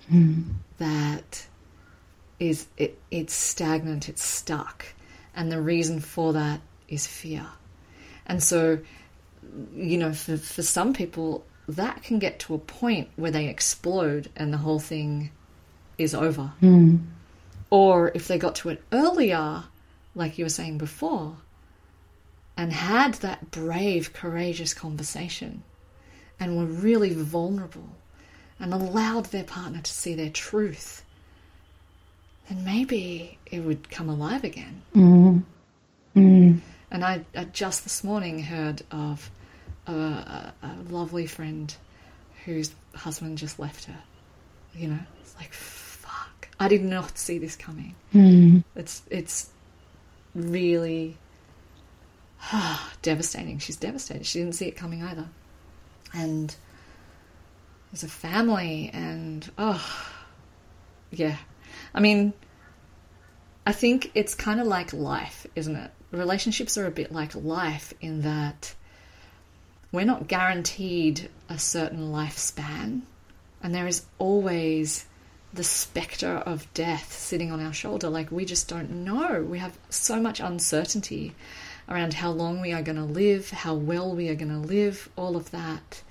[0.78, 1.46] that
[2.38, 4.84] is it, it's stagnant, it's stuck.
[5.34, 7.46] And the reason for that is fear.
[8.26, 8.78] And so,
[9.74, 14.30] you know, for, for some people, that can get to a point where they explode
[14.36, 15.30] and the whole thing
[15.98, 16.52] is over.
[16.60, 17.04] Mm.
[17.70, 19.64] Or if they got to it earlier,
[20.14, 21.36] like you were saying before,
[22.56, 25.62] and had that brave, courageous conversation
[26.38, 27.90] and were really vulnerable
[28.60, 31.02] and allowed their partner to see their truth,
[32.48, 34.82] then maybe it would come alive again.
[34.94, 35.42] Mm.
[36.14, 36.60] Mm.
[36.94, 39.28] And I, I, just this morning heard of
[39.88, 41.74] a, a, a, lovely friend
[42.44, 43.98] whose husband just left her.
[44.76, 46.48] You know, it's like fuck.
[46.60, 47.96] I did not see this coming.
[48.14, 48.62] Mm.
[48.76, 49.50] It's it's
[50.36, 51.16] really
[53.02, 53.58] devastating.
[53.58, 54.24] She's devastated.
[54.24, 55.26] She didn't see it coming either.
[56.12, 56.54] And
[57.90, 59.84] there's a family, and oh,
[61.10, 61.38] yeah.
[61.92, 62.34] I mean,
[63.66, 65.90] I think it's kind of like life, isn't it?
[66.14, 68.74] Relationships are a bit like life in that
[69.90, 73.02] we're not guaranteed a certain lifespan,
[73.62, 75.06] and there is always
[75.52, 78.08] the specter of death sitting on our shoulder.
[78.08, 79.42] Like, we just don't know.
[79.42, 81.34] We have so much uncertainty
[81.88, 85.08] around how long we are going to live, how well we are going to live,
[85.16, 86.02] all of that.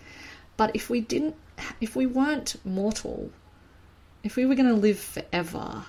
[0.56, 1.36] But if we didn't,
[1.82, 3.32] if we weren't mortal,
[4.24, 5.86] if we were going to live forever,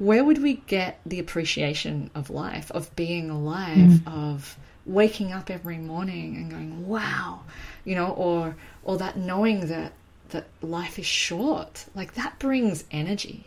[0.00, 4.06] where would we get the appreciation of life, of being alive, mm.
[4.06, 7.40] of waking up every morning and going, wow,
[7.84, 9.92] you know, or or that knowing that
[10.30, 13.46] that life is short, like that brings energy.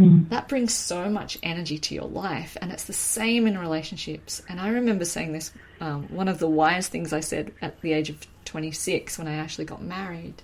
[0.00, 0.28] Mm.
[0.30, 4.42] That brings so much energy to your life, and it's the same in relationships.
[4.48, 5.52] And I remember saying this.
[5.80, 9.34] Um, one of the wise things I said at the age of 26 when I
[9.34, 10.42] actually got married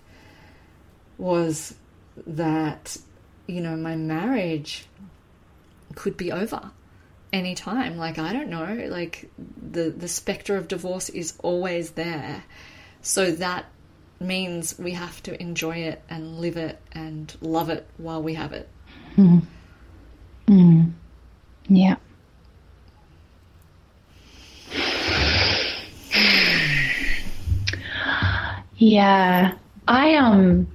[1.17, 1.75] was
[2.27, 2.97] that
[3.49, 4.87] you know my marriage
[5.97, 6.71] could be over
[7.33, 7.97] anytime.
[7.97, 12.45] Like I don't know, like the the specter of divorce is always there.
[13.03, 13.65] So that
[14.21, 18.53] means we have to enjoy it and live it and love it while we have
[18.53, 18.69] it.
[19.17, 19.43] Mm.
[20.47, 20.93] Mm.
[21.69, 21.97] Yeah.
[28.81, 29.55] Yeah.
[29.89, 30.69] I um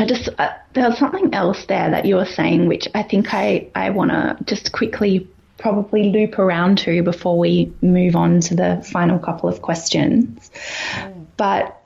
[0.00, 3.34] I just uh, there was something else there that you were saying, which I think
[3.34, 8.54] I I want to just quickly probably loop around to before we move on to
[8.54, 10.50] the final couple of questions.
[10.94, 11.26] Mm.
[11.36, 11.82] But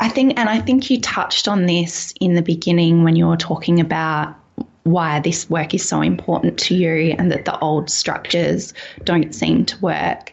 [0.00, 3.36] I think, and I think you touched on this in the beginning when you were
[3.36, 4.34] talking about
[4.84, 8.72] why this work is so important to you and that the old structures
[9.04, 10.32] don't seem to work.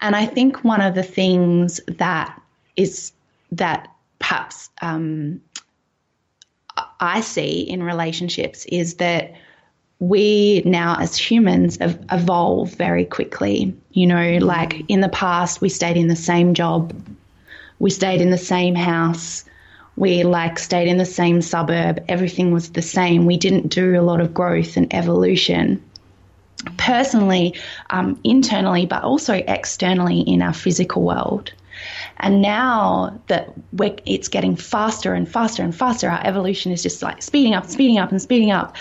[0.00, 2.40] And I think one of the things that
[2.76, 3.12] is
[3.50, 5.40] that perhaps um,
[7.00, 9.34] I see in relationships is that
[9.98, 13.74] we now as humans evolve very quickly.
[13.92, 16.92] You know, like in the past, we stayed in the same job,
[17.78, 19.44] we stayed in the same house,
[19.96, 23.26] we like stayed in the same suburb, everything was the same.
[23.26, 25.82] We didn't do a lot of growth and evolution
[26.76, 27.54] personally,
[27.90, 31.52] um, internally, but also externally in our physical world.
[32.22, 33.52] And now that
[34.06, 37.98] it's getting faster and faster and faster, our evolution is just like speeding up, speeding
[37.98, 38.76] up, and speeding up.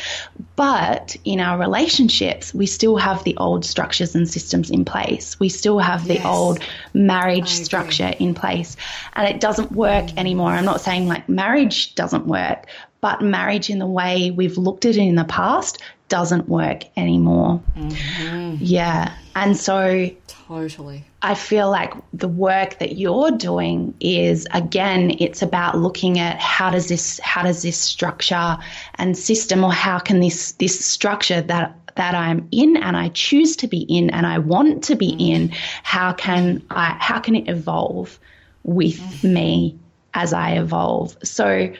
[0.55, 5.39] But in our relationships, we still have the old structures and systems in place.
[5.39, 6.25] We still have the yes.
[6.25, 6.59] old
[6.93, 8.77] marriage structure in place.
[9.13, 10.17] And it doesn't work mm.
[10.17, 10.51] anymore.
[10.51, 12.67] I'm not saying like marriage doesn't work,
[13.01, 17.61] but marriage in the way we've looked at it in the past doesn't work anymore.
[17.75, 18.57] Mm-hmm.
[18.59, 19.15] Yeah.
[19.35, 21.05] And so totally.
[21.21, 26.69] I feel like the work that you're doing is again it's about looking at how
[26.69, 28.57] does this how does this structure
[28.95, 33.55] and system or how can this this structure that that I'm in and I choose
[33.57, 35.29] to be in and I want to be mm.
[35.29, 35.49] in
[35.83, 38.19] how can I how can it evolve
[38.63, 39.33] with mm.
[39.33, 39.79] me
[40.13, 41.17] as I evolve.
[41.23, 41.71] So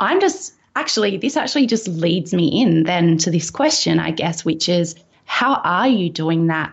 [0.00, 4.44] I'm just actually, this actually just leads me in then to this question, I guess,
[4.44, 4.94] which is
[5.24, 6.72] how are you doing that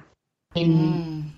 [0.56, 1.30] in mm.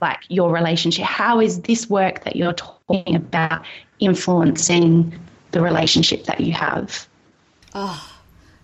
[0.00, 1.04] like your relationship?
[1.04, 3.64] How is this work that you're talking about
[4.00, 5.18] influencing
[5.52, 7.06] the relationship that you have?
[7.74, 8.12] Oh,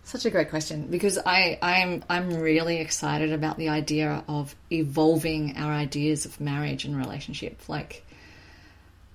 [0.05, 5.57] such a great question because I, I'm I'm really excited about the idea of evolving
[5.57, 7.69] our ideas of marriage and relationship.
[7.69, 8.05] Like,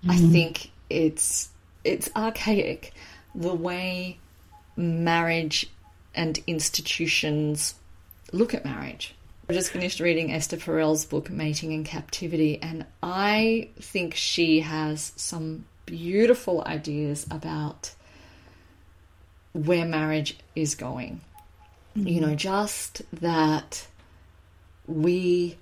[0.06, 0.12] mm.
[0.12, 1.50] I think it's
[1.84, 2.94] it's archaic
[3.36, 4.20] the way
[4.76, 5.68] marriage
[6.16, 7.76] and institutions
[8.32, 9.16] look at marriage.
[9.50, 15.12] I just finished reading Esther Perel's book, Mating in Captivity, and I think she has
[15.18, 17.94] some beautiful ideas about
[19.52, 21.20] where marriage is going.
[21.98, 22.08] Mm-hmm.
[22.08, 23.86] You know, just that
[24.88, 25.58] we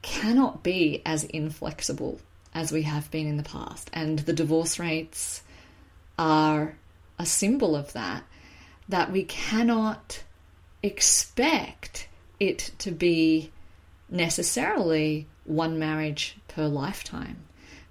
[0.00, 2.20] cannot be as inflexible
[2.54, 3.90] as we have been in the past.
[3.92, 5.42] And the divorce rates
[6.18, 6.74] are
[7.18, 8.24] a symbol of that,
[8.88, 10.22] that we cannot
[10.82, 12.08] expect
[12.42, 13.52] it to be
[14.10, 17.36] necessarily one marriage per lifetime.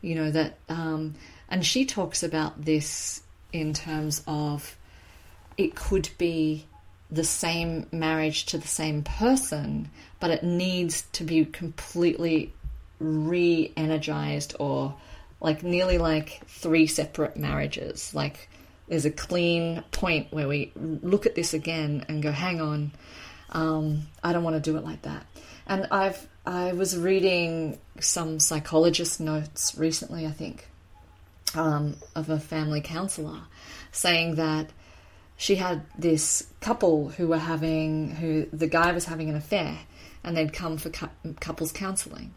[0.01, 1.15] You know, that, um,
[1.47, 3.21] and she talks about this
[3.53, 4.77] in terms of
[5.57, 6.65] it could be
[7.09, 9.89] the same marriage to the same person,
[10.19, 12.53] but it needs to be completely
[12.99, 14.95] re energized or
[15.39, 18.13] like nearly like three separate marriages.
[18.13, 18.49] Like
[18.89, 22.91] there's a clean point where we look at this again and go, hang on,
[23.51, 25.25] um, I don't want to do it like that.
[25.67, 30.67] And I've I was reading some psychologist notes recently, I think,
[31.53, 33.41] um, of a family counselor,
[33.91, 34.71] saying that
[35.37, 39.77] she had this couple who were having who the guy was having an affair,
[40.23, 42.33] and they'd come for cu- couples counseling,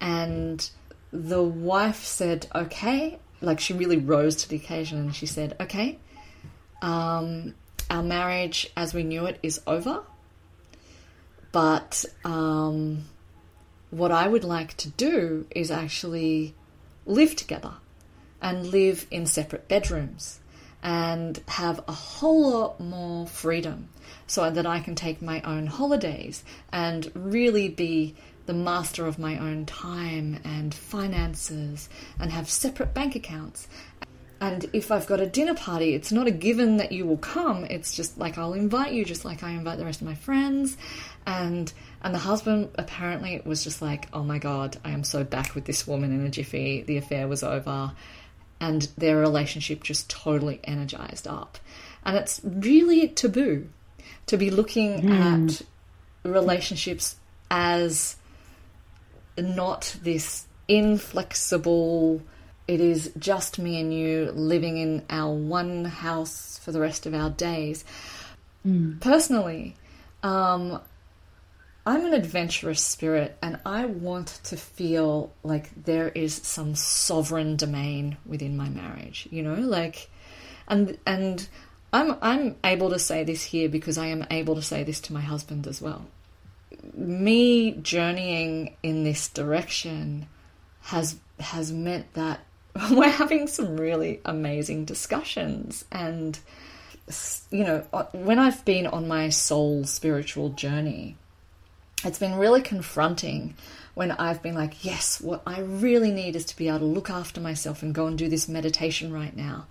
[0.00, 0.70] and
[1.12, 5.98] the wife said, "Okay," like she really rose to the occasion, and she said, "Okay,
[6.80, 7.54] um,
[7.90, 10.02] our marriage as we knew it is over."
[11.52, 13.04] But um,
[13.90, 16.54] what I would like to do is actually
[17.04, 17.74] live together
[18.40, 20.40] and live in separate bedrooms
[20.82, 23.88] and have a whole lot more freedom
[24.26, 26.42] so that I can take my own holidays
[26.72, 31.88] and really be the master of my own time and finances
[32.18, 33.68] and have separate bank accounts.
[34.42, 37.64] And if I've got a dinner party, it's not a given that you will come.
[37.64, 40.76] It's just like I'll invite you, just like I invite the rest of my friends
[41.26, 41.72] and
[42.02, 45.64] and the husband apparently was just like, "Oh my god, I am so back with
[45.64, 46.82] this woman in a jiffy.
[46.82, 47.92] The affair was over."
[48.60, 51.58] And their relationship just totally energized up.
[52.04, 53.68] And it's really taboo
[54.26, 55.10] to be looking mm.
[55.10, 55.62] at
[56.28, 57.16] relationships
[57.50, 58.16] as
[59.36, 62.22] not this inflexible,
[62.72, 67.14] it is just me and you living in our one house for the rest of
[67.14, 67.84] our days.
[68.66, 69.00] Mm.
[69.00, 69.76] Personally,
[70.22, 70.80] um,
[71.84, 78.16] I'm an adventurous spirit and I want to feel like there is some sovereign domain
[78.24, 80.08] within my marriage, you know, like
[80.68, 81.48] and and
[81.92, 85.12] I'm I'm able to say this here because I am able to say this to
[85.12, 86.06] my husband as well.
[86.94, 90.26] Me journeying in this direction
[90.82, 92.40] has has meant that
[92.90, 96.38] we're having some really amazing discussions and
[97.50, 97.80] you know
[98.12, 101.16] when I've been on my soul spiritual journey
[102.04, 103.54] it's been really confronting
[103.94, 107.10] when I've been like, yes, what I really need is to be able to look
[107.10, 109.66] after myself and go and do this meditation right now.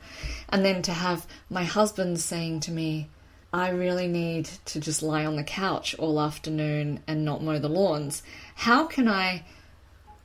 [0.49, 3.09] And then to have my husband saying to me,
[3.51, 7.67] I really need to just lie on the couch all afternoon and not mow the
[7.67, 8.23] lawns.
[8.55, 9.43] How can I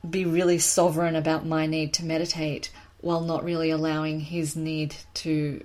[0.09, 5.63] be really sovereign about my need to meditate while not really allowing his need to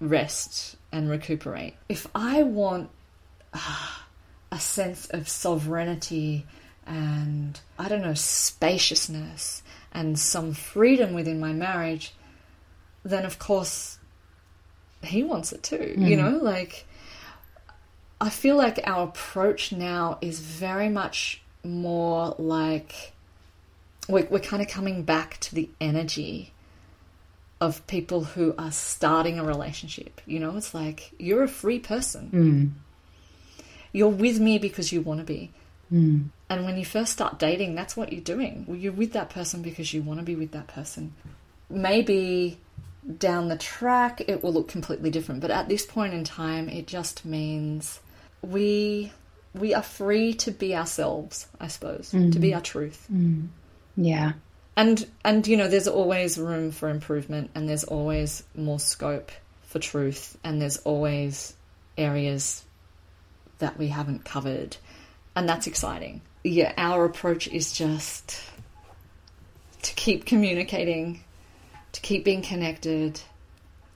[0.00, 1.74] rest and recuperate?
[1.88, 2.90] If I want.
[3.52, 3.88] Uh,
[4.50, 6.46] a sense of sovereignty
[6.86, 9.62] and, I don't know, spaciousness
[9.92, 12.14] and some freedom within my marriage,
[13.04, 13.98] then of course
[15.02, 15.94] he wants it too.
[15.98, 16.08] Mm.
[16.08, 16.86] You know, like
[18.20, 23.12] I feel like our approach now is very much more like
[24.08, 26.52] we're, we're kind of coming back to the energy
[27.60, 30.20] of people who are starting a relationship.
[30.26, 32.30] You know, it's like you're a free person.
[32.32, 33.64] Mm.
[33.92, 35.50] You're with me because you want to be.
[35.92, 36.28] Mm.
[36.48, 38.64] And when you first start dating, that's what you're doing.
[38.66, 41.14] Well, you're with that person because you want to be with that person.
[41.68, 42.58] Maybe
[43.18, 46.86] down the track it will look completely different, but at this point in time, it
[46.86, 48.00] just means
[48.42, 49.12] we
[49.54, 52.32] we are free to be ourselves, I suppose, mm.
[52.32, 53.06] to be our truth.
[53.12, 53.48] Mm.
[53.98, 54.32] Yeah.
[54.76, 59.32] And and you know, there's always room for improvement and there's always more scope
[59.62, 61.54] for truth and there's always
[61.98, 62.64] areas
[63.58, 64.76] that we haven't covered.
[65.34, 66.20] And that's exciting.
[66.44, 68.40] Yeah, our approach is just
[69.82, 71.24] to keep communicating,
[71.92, 73.20] to keep being connected,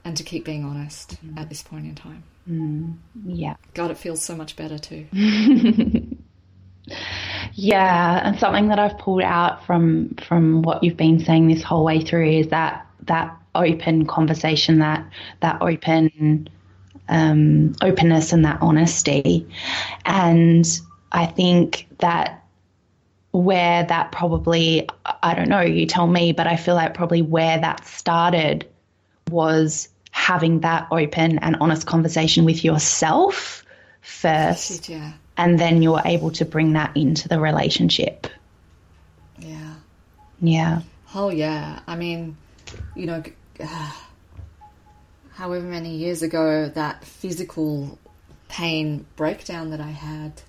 [0.03, 1.39] and to keep being honest mm.
[1.39, 2.23] at this point in time.
[2.49, 3.55] Mm, yeah.
[3.73, 5.07] God, it feels so much better too.
[7.55, 11.83] yeah, and something that I've pulled out from from what you've been saying this whole
[11.83, 15.07] way through is that that open conversation, that
[15.41, 16.49] that open
[17.09, 19.47] um, openness and that honesty.
[20.05, 20.67] And
[21.11, 22.43] I think that
[23.31, 24.87] where that probably,
[25.23, 28.67] I don't know, you tell me, but I feel like probably where that started
[29.29, 33.63] was having that open and honest conversation with yourself
[34.01, 34.87] first.
[34.89, 35.13] yeah.
[35.37, 38.27] And then you're able to bring that into the relationship.
[39.39, 39.73] Yeah.
[40.41, 40.81] Yeah.
[41.15, 41.79] Oh, yeah.
[41.87, 42.37] I mean,
[42.95, 43.23] you know,
[45.33, 47.97] however many years ago, that physical
[48.47, 50.41] pain breakdown that I had,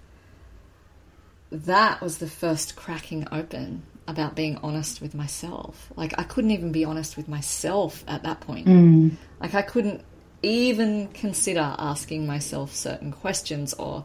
[1.50, 5.90] that was the first cracking open about being honest with myself.
[5.96, 8.66] Like, I couldn't even be honest with myself at that point.
[8.66, 9.12] Mm.
[9.40, 10.02] Like, I couldn't
[10.42, 14.04] even consider asking myself certain questions or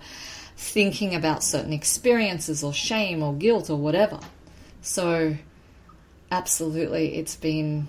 [0.59, 4.19] thinking about certain experiences or shame or guilt or whatever.
[4.81, 5.37] So,
[6.29, 7.87] absolutely, it's been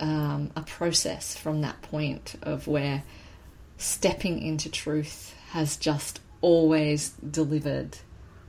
[0.00, 3.04] um, a process from that point of where
[3.78, 7.96] stepping into truth has just always delivered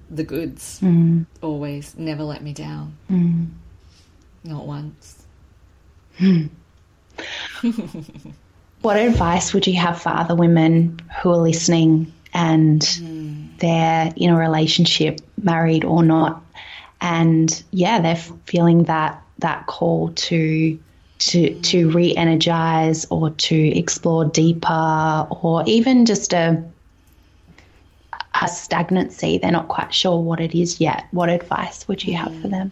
[0.09, 0.79] the goods.
[0.81, 1.27] Mm.
[1.43, 2.97] Always, never let me down.
[3.11, 3.49] Mm.
[4.43, 5.23] Not once.
[8.85, 12.81] What advice would you have for other women who are listening and
[13.59, 16.43] they're in a relationship, married or not,
[17.01, 20.79] and yeah, they're feeling that that call to
[21.17, 26.63] to to re-energize or to explore deeper, or even just a
[28.41, 29.37] a stagnancy.
[29.37, 31.05] They're not quite sure what it is yet.
[31.11, 32.71] What advice would you have for them?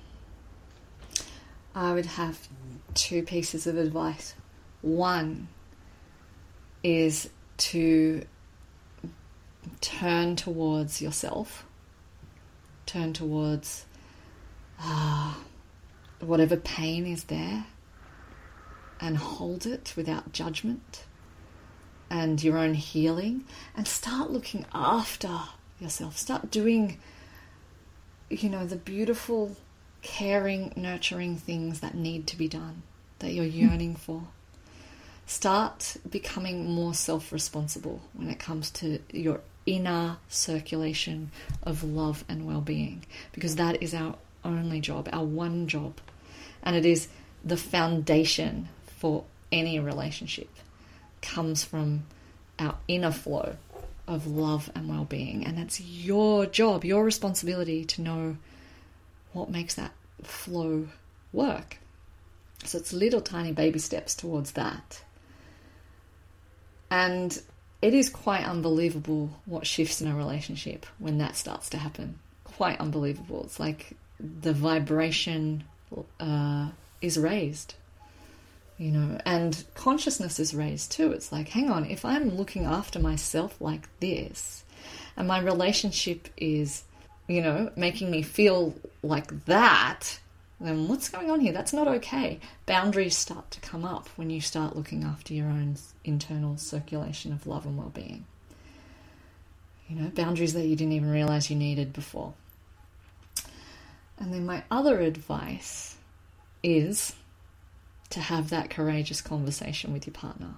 [1.76, 2.48] I would have
[2.94, 4.36] two pieces of advice.
[4.82, 5.48] One
[6.84, 8.26] is to
[9.82, 11.66] turn towards yourself,
[12.86, 13.86] turn towards
[14.80, 15.34] uh,
[16.20, 17.66] whatever pain is there,
[19.00, 21.06] and hold it without judgment
[22.10, 23.44] and your own healing,
[23.76, 25.40] and start looking after
[25.80, 26.18] yourself.
[26.18, 27.00] Start doing,
[28.30, 29.56] you know, the beautiful,
[30.02, 32.84] caring, nurturing things that need to be done,
[33.20, 34.28] that you're yearning for
[35.26, 42.46] start becoming more self responsible when it comes to your inner circulation of love and
[42.46, 46.00] well being, because that is our only job, our one job.
[46.64, 47.08] And it is
[47.44, 50.50] the foundation for any relationship,
[51.22, 52.04] comes from
[52.60, 53.58] our inner flow
[54.08, 55.46] of love and well being.
[55.46, 58.38] And it's your job, your responsibility to know
[59.32, 59.92] what makes that
[60.24, 60.88] flow
[61.32, 61.78] work.
[62.66, 65.02] So it's little tiny baby steps towards that.
[66.90, 67.42] And
[67.84, 72.18] it is quite unbelievable what shifts in a relationship when that starts to happen.
[72.46, 73.44] Quite unbelievable.
[73.44, 75.66] It's like the vibration
[76.18, 76.70] uh,
[77.02, 77.76] is raised,
[78.78, 81.12] you know, and consciousness is raised too.
[81.12, 84.64] It's like, hang on, if I'm looking after myself like this,
[85.18, 86.84] and my relationship is,
[87.28, 90.20] you know, making me feel like that,
[90.60, 91.52] then what's going on here?
[91.52, 92.40] That's not okay.
[92.66, 97.48] Boundaries start to come up when you start looking after your own internal circulation of
[97.48, 98.26] love and well being.
[99.88, 102.34] You know, boundaries that you didn't even realize you needed before.
[104.18, 105.98] And then my other advice
[106.62, 107.14] is
[108.12, 110.54] to have that courageous conversation with your partner.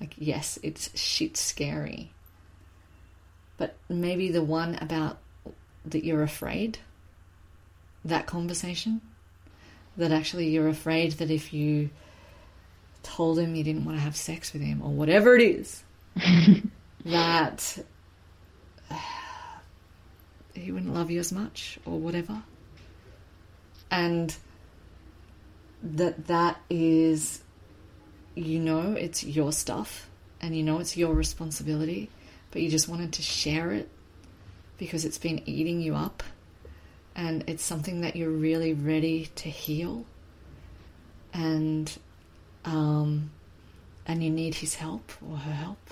[0.00, 2.10] Like, yes, it's shit scary.
[3.58, 5.18] But maybe the one about
[5.84, 6.78] that you're afraid
[8.04, 9.00] that conversation?
[9.96, 11.90] That actually you're afraid that if you
[13.02, 15.82] told him you didn't want to have sex with him or whatever it is
[17.04, 17.78] that
[20.54, 22.42] he wouldn't love you as much or whatever.
[23.90, 24.36] And
[25.82, 27.42] that that is
[28.34, 30.08] you know it's your stuff
[30.40, 32.10] and you know it's your responsibility
[32.50, 33.88] but you just wanted to share it
[34.76, 36.22] because it's been eating you up
[37.18, 40.06] and it's something that you're really ready to heal.
[41.34, 41.92] And
[42.64, 43.30] um,
[44.06, 45.90] and you need his help or her help.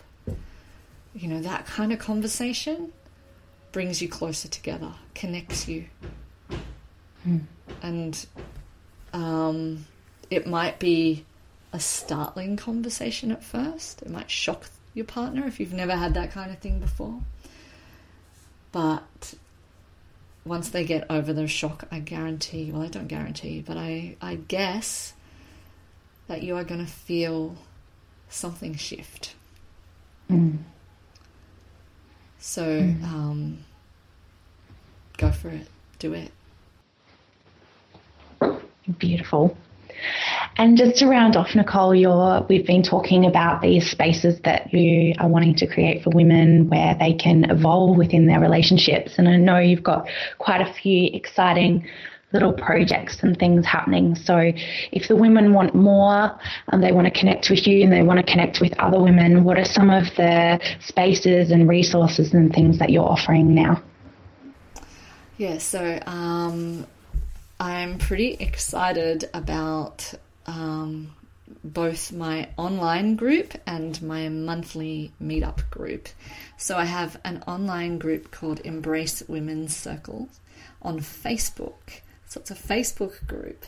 [1.14, 2.92] You know that kind of conversation
[3.72, 5.86] brings you closer together connects you.
[7.24, 7.38] Hmm.
[7.82, 8.24] and
[9.12, 9.84] um,
[10.30, 11.24] it might be
[11.72, 14.00] a startling conversation at first.
[14.02, 17.20] It might shock your partner if you've never had that kind of thing before.
[18.70, 19.34] But
[20.46, 24.36] once they get over the shock, I guarantee, well, I don't guarantee, but I, I
[24.36, 25.12] guess
[26.28, 27.56] that you are going to feel
[28.28, 29.34] something shift.
[30.30, 30.58] Mm.
[32.38, 33.58] So um,
[35.16, 35.66] go for it,
[35.98, 36.30] do it.
[38.98, 39.56] Beautiful.
[40.56, 45.14] And just to round off, Nicole, you're, we've been talking about these spaces that you
[45.18, 49.14] are wanting to create for women where they can evolve within their relationships.
[49.18, 51.86] And I know you've got quite a few exciting
[52.32, 54.14] little projects and things happening.
[54.14, 54.52] So
[54.92, 56.38] if the women want more
[56.68, 59.44] and they want to connect with you and they want to connect with other women,
[59.44, 63.82] what are some of the spaces and resources and things that you're offering now?
[65.38, 66.86] Yeah, so um,
[67.58, 70.12] I'm pretty excited about
[70.46, 71.14] um,
[71.64, 76.08] both my online group and my monthly meetup group.
[76.58, 80.38] So I have an online group called Embrace Women's Circles
[80.82, 82.02] on Facebook.
[82.26, 83.64] So it's a Facebook group.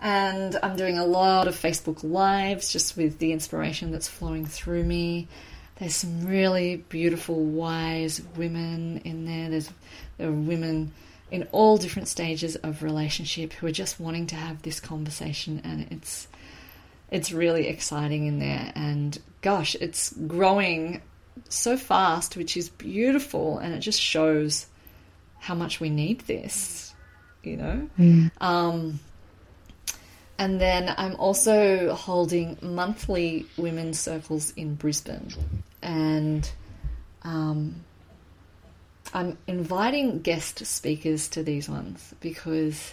[0.00, 4.84] And I'm doing a lot of Facebook Lives just with the inspiration that's flowing through
[4.84, 5.28] me.
[5.78, 9.50] There's some really beautiful, wise women in there.
[9.50, 9.70] There's
[10.16, 10.92] there are women
[11.30, 15.88] in all different stages of relationship who are just wanting to have this conversation and
[15.90, 16.28] it's
[17.10, 18.72] it's really exciting in there.
[18.74, 21.02] And gosh it's growing
[21.48, 24.66] so fast which is beautiful and it just shows
[25.38, 26.94] how much we need this
[27.42, 27.88] you know?
[27.98, 28.30] Mm.
[28.40, 28.98] um,
[30.38, 35.28] and then i'm also holding monthly women's circles in brisbane.
[35.82, 36.50] And
[37.22, 37.84] um,
[39.16, 42.92] I'm inviting guest speakers to these ones because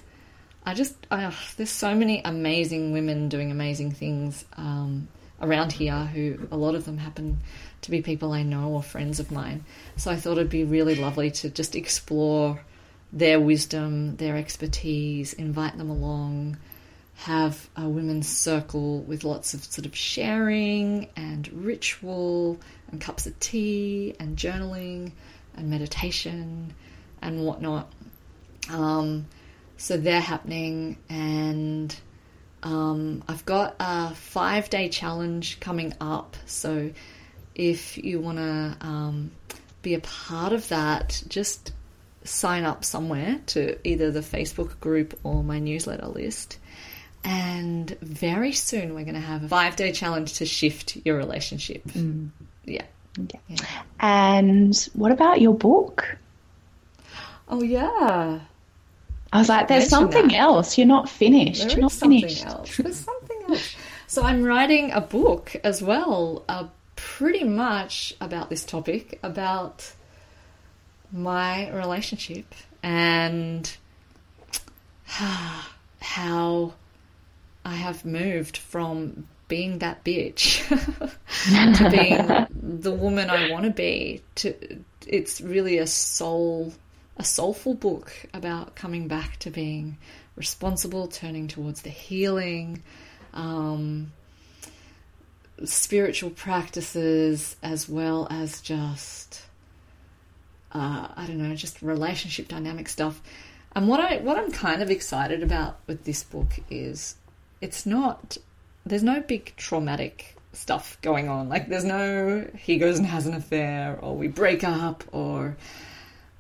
[0.66, 5.10] I just I, there's so many amazing women doing amazing things um,
[5.42, 7.40] around here who a lot of them happen
[7.82, 9.66] to be people I know or friends of mine.
[9.98, 12.64] So I thought it'd be really lovely to just explore
[13.12, 16.56] their wisdom, their expertise, invite them along,
[17.16, 23.38] have a women's circle with lots of sort of sharing and ritual and cups of
[23.42, 25.12] tea and journaling
[25.56, 26.74] and meditation
[27.22, 27.92] and whatnot.
[28.70, 29.28] Um,
[29.78, 31.96] so they're happening, and
[32.62, 36.38] um, I've got a five day challenge coming up.
[36.46, 36.92] So
[37.56, 39.32] if you want to um,
[39.82, 41.74] be a part of that, just
[42.24, 46.58] sign up somewhere to either the Facebook group or my newsletter list.
[47.26, 51.84] And very soon we're going to have a five day challenge to shift your relationship.
[51.86, 52.30] Mm.
[52.66, 52.86] Yeah.
[53.18, 53.58] Yeah.
[54.00, 56.18] And what about your book?
[57.48, 58.40] Oh yeah.
[59.32, 60.38] I was like, there's something that.
[60.38, 60.78] else.
[60.78, 61.62] You're not finished.
[61.62, 62.46] There You're not finished.
[62.46, 62.78] Else.
[62.78, 63.76] There's something else.
[64.08, 69.92] So I'm writing a book as well, uh, pretty much about this topic, about
[71.12, 72.54] my relationship
[72.84, 73.76] and
[75.06, 76.74] how
[77.66, 80.68] I have moved from being that bitch
[81.78, 84.24] to being the woman I want to be.
[84.38, 84.56] To
[85.06, 86.74] it's really a soul
[87.18, 90.00] a soulful book about coming back to being
[90.36, 92.82] responsible, turning towards the healing,
[93.36, 94.12] um,
[95.66, 99.44] spiritual practices, as well as just
[100.72, 103.22] uh, I don't know, just relationship dynamic stuff.
[103.76, 107.18] And what I what I'm kind of excited about with this book is
[107.62, 108.40] it's not
[108.86, 111.50] there's no big traumatic stuff going on.
[111.50, 115.58] Like there's no he goes and has an affair or we break up or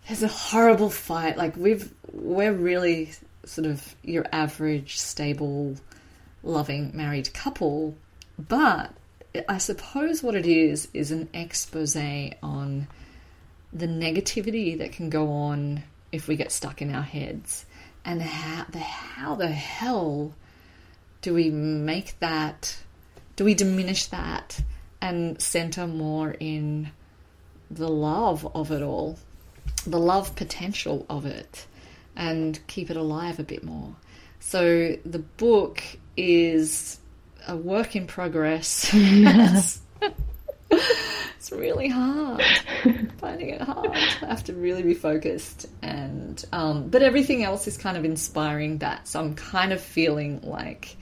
[0.07, 1.37] there's a horrible fight.
[1.37, 3.11] Like we've we're really
[3.45, 5.75] sort of your average stable
[6.43, 7.95] loving married couple,
[8.37, 8.91] but
[9.49, 12.87] I suppose what it is is an expose on
[13.71, 17.65] the negativity that can go on if we get stuck in our heads
[18.05, 20.33] and how the how the hell
[21.23, 22.77] do we make that,
[23.37, 24.61] do we diminish that
[25.01, 26.91] and center more in
[27.71, 29.17] the love of it all,
[29.87, 31.65] the love potential of it,
[32.15, 33.95] and keep it alive a bit more?
[34.41, 35.81] So the book
[36.17, 36.99] is
[37.47, 38.89] a work in progress.
[38.93, 39.81] it's,
[40.71, 42.43] it's really hard.
[43.17, 43.91] Finding it hard.
[43.91, 48.79] I have to really be focused, and um, but everything else is kind of inspiring
[48.79, 49.07] that.
[49.07, 50.97] So I'm kind of feeling like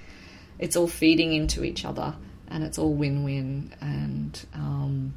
[0.62, 2.16] it's all feeding into each other
[2.47, 3.74] and it's all win-win.
[3.82, 5.14] And um,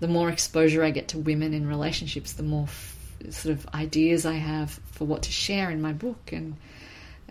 [0.00, 2.96] the more exposure i get to women in relationships the more f-
[3.30, 6.32] sort of ideas i have for what to share in my book.
[6.32, 6.56] And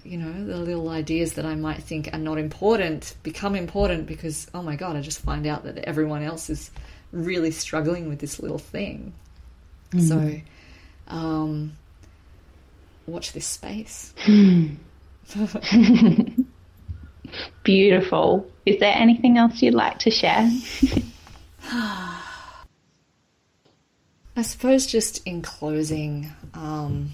[0.03, 4.47] you know the little ideas that i might think are not important become important because
[4.53, 6.71] oh my god i just find out that everyone else is
[7.11, 9.13] really struggling with this little thing.
[9.91, 10.07] Mm.
[10.07, 10.41] so
[11.13, 11.73] um,
[13.05, 14.13] watch this space
[17.63, 18.49] Beautiful.
[18.65, 20.49] Is there anything else you'd like to share?
[24.37, 27.11] I suppose just in closing, um,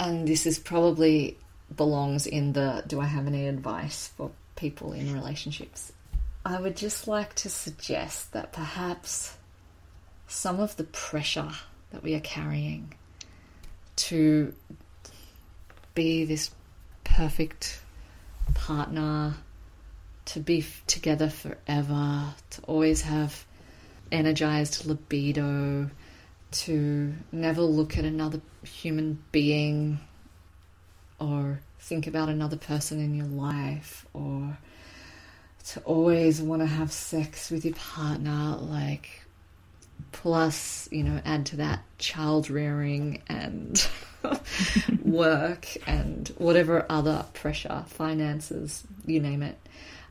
[0.00, 1.36] and this is probably
[1.74, 5.92] belongs in the do I have any advice for people in relationships?
[6.46, 9.36] I would just like to suggest that perhaps
[10.28, 11.52] some of the pressure
[11.90, 12.94] that we are carrying
[13.96, 14.54] to
[15.94, 16.50] be this
[17.16, 17.80] perfect
[18.54, 19.34] partner,
[20.24, 23.44] to be together forever, to always have
[24.10, 25.90] energized libido,
[26.50, 29.98] to never look at another human being
[31.20, 34.58] or think about another person in your life or
[35.64, 39.23] to always want to have sex with your partner like
[40.12, 43.86] plus you know add to that child rearing and
[45.02, 49.58] work and whatever other pressure finances you name it.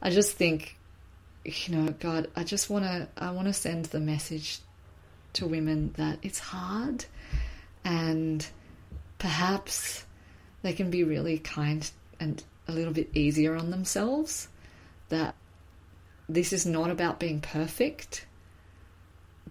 [0.01, 0.77] I just think
[1.45, 4.59] you know god i just want to i want to send the message
[5.33, 7.05] to women that it's hard
[7.83, 8.47] and
[9.17, 10.05] perhaps
[10.61, 14.47] they can be really kind and a little bit easier on themselves
[15.09, 15.35] that
[16.29, 18.25] this is not about being perfect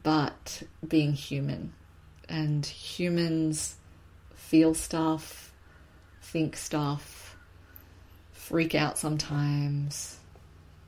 [0.03, 1.73] but being human.
[2.29, 3.77] And humans
[4.35, 5.53] feel stuff,
[6.21, 7.37] think stuff,
[8.33, 10.19] freak out sometimes,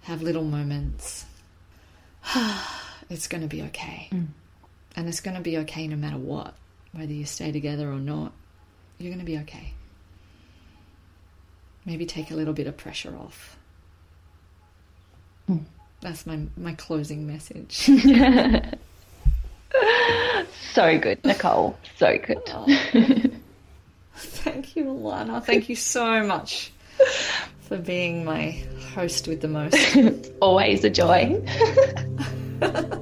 [0.03, 1.25] have little moments.
[3.11, 4.09] it's going to be okay.
[4.12, 4.29] Mm.
[4.97, 6.55] And it's going to be okay no matter what,
[6.93, 8.33] whether you stay together or not.
[8.99, 9.75] You're going to be okay.
[11.85, 13.59] Maybe take a little bit of pressure off.
[15.51, 15.65] Mm.
[16.01, 17.91] That's my, my closing message.
[20.75, 21.79] so good, Nicole.
[21.97, 22.43] So good.
[22.49, 22.66] Oh.
[24.16, 25.45] Thank you, Alana.
[25.45, 26.72] Thank you so much
[27.61, 28.62] for being my
[28.95, 30.31] host with the most.
[30.41, 31.41] Always a joy.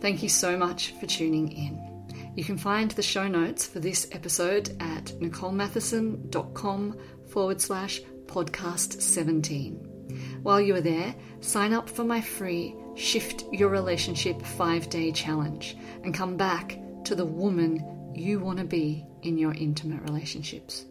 [0.00, 2.32] Thank you so much for tuning in.
[2.36, 9.95] You can find the show notes for this episode at nicolematheson.com forward slash podcast 17.
[10.46, 15.76] While you are there, sign up for my free Shift Your Relationship five day challenge
[16.04, 20.84] and come back to the woman you want to be in your intimate relationships.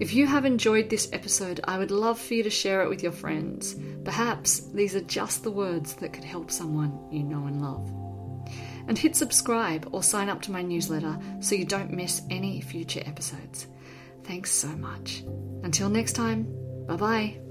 [0.00, 3.02] If you have enjoyed this episode, I would love for you to share it with
[3.02, 3.76] your friends.
[4.02, 7.86] Perhaps these are just the words that could help someone you know and love.
[8.88, 13.02] And hit subscribe or sign up to my newsletter so you don't miss any future
[13.04, 13.66] episodes.
[14.22, 15.22] Thanks so much.
[15.62, 16.48] Until next time,
[16.86, 17.43] bye bye.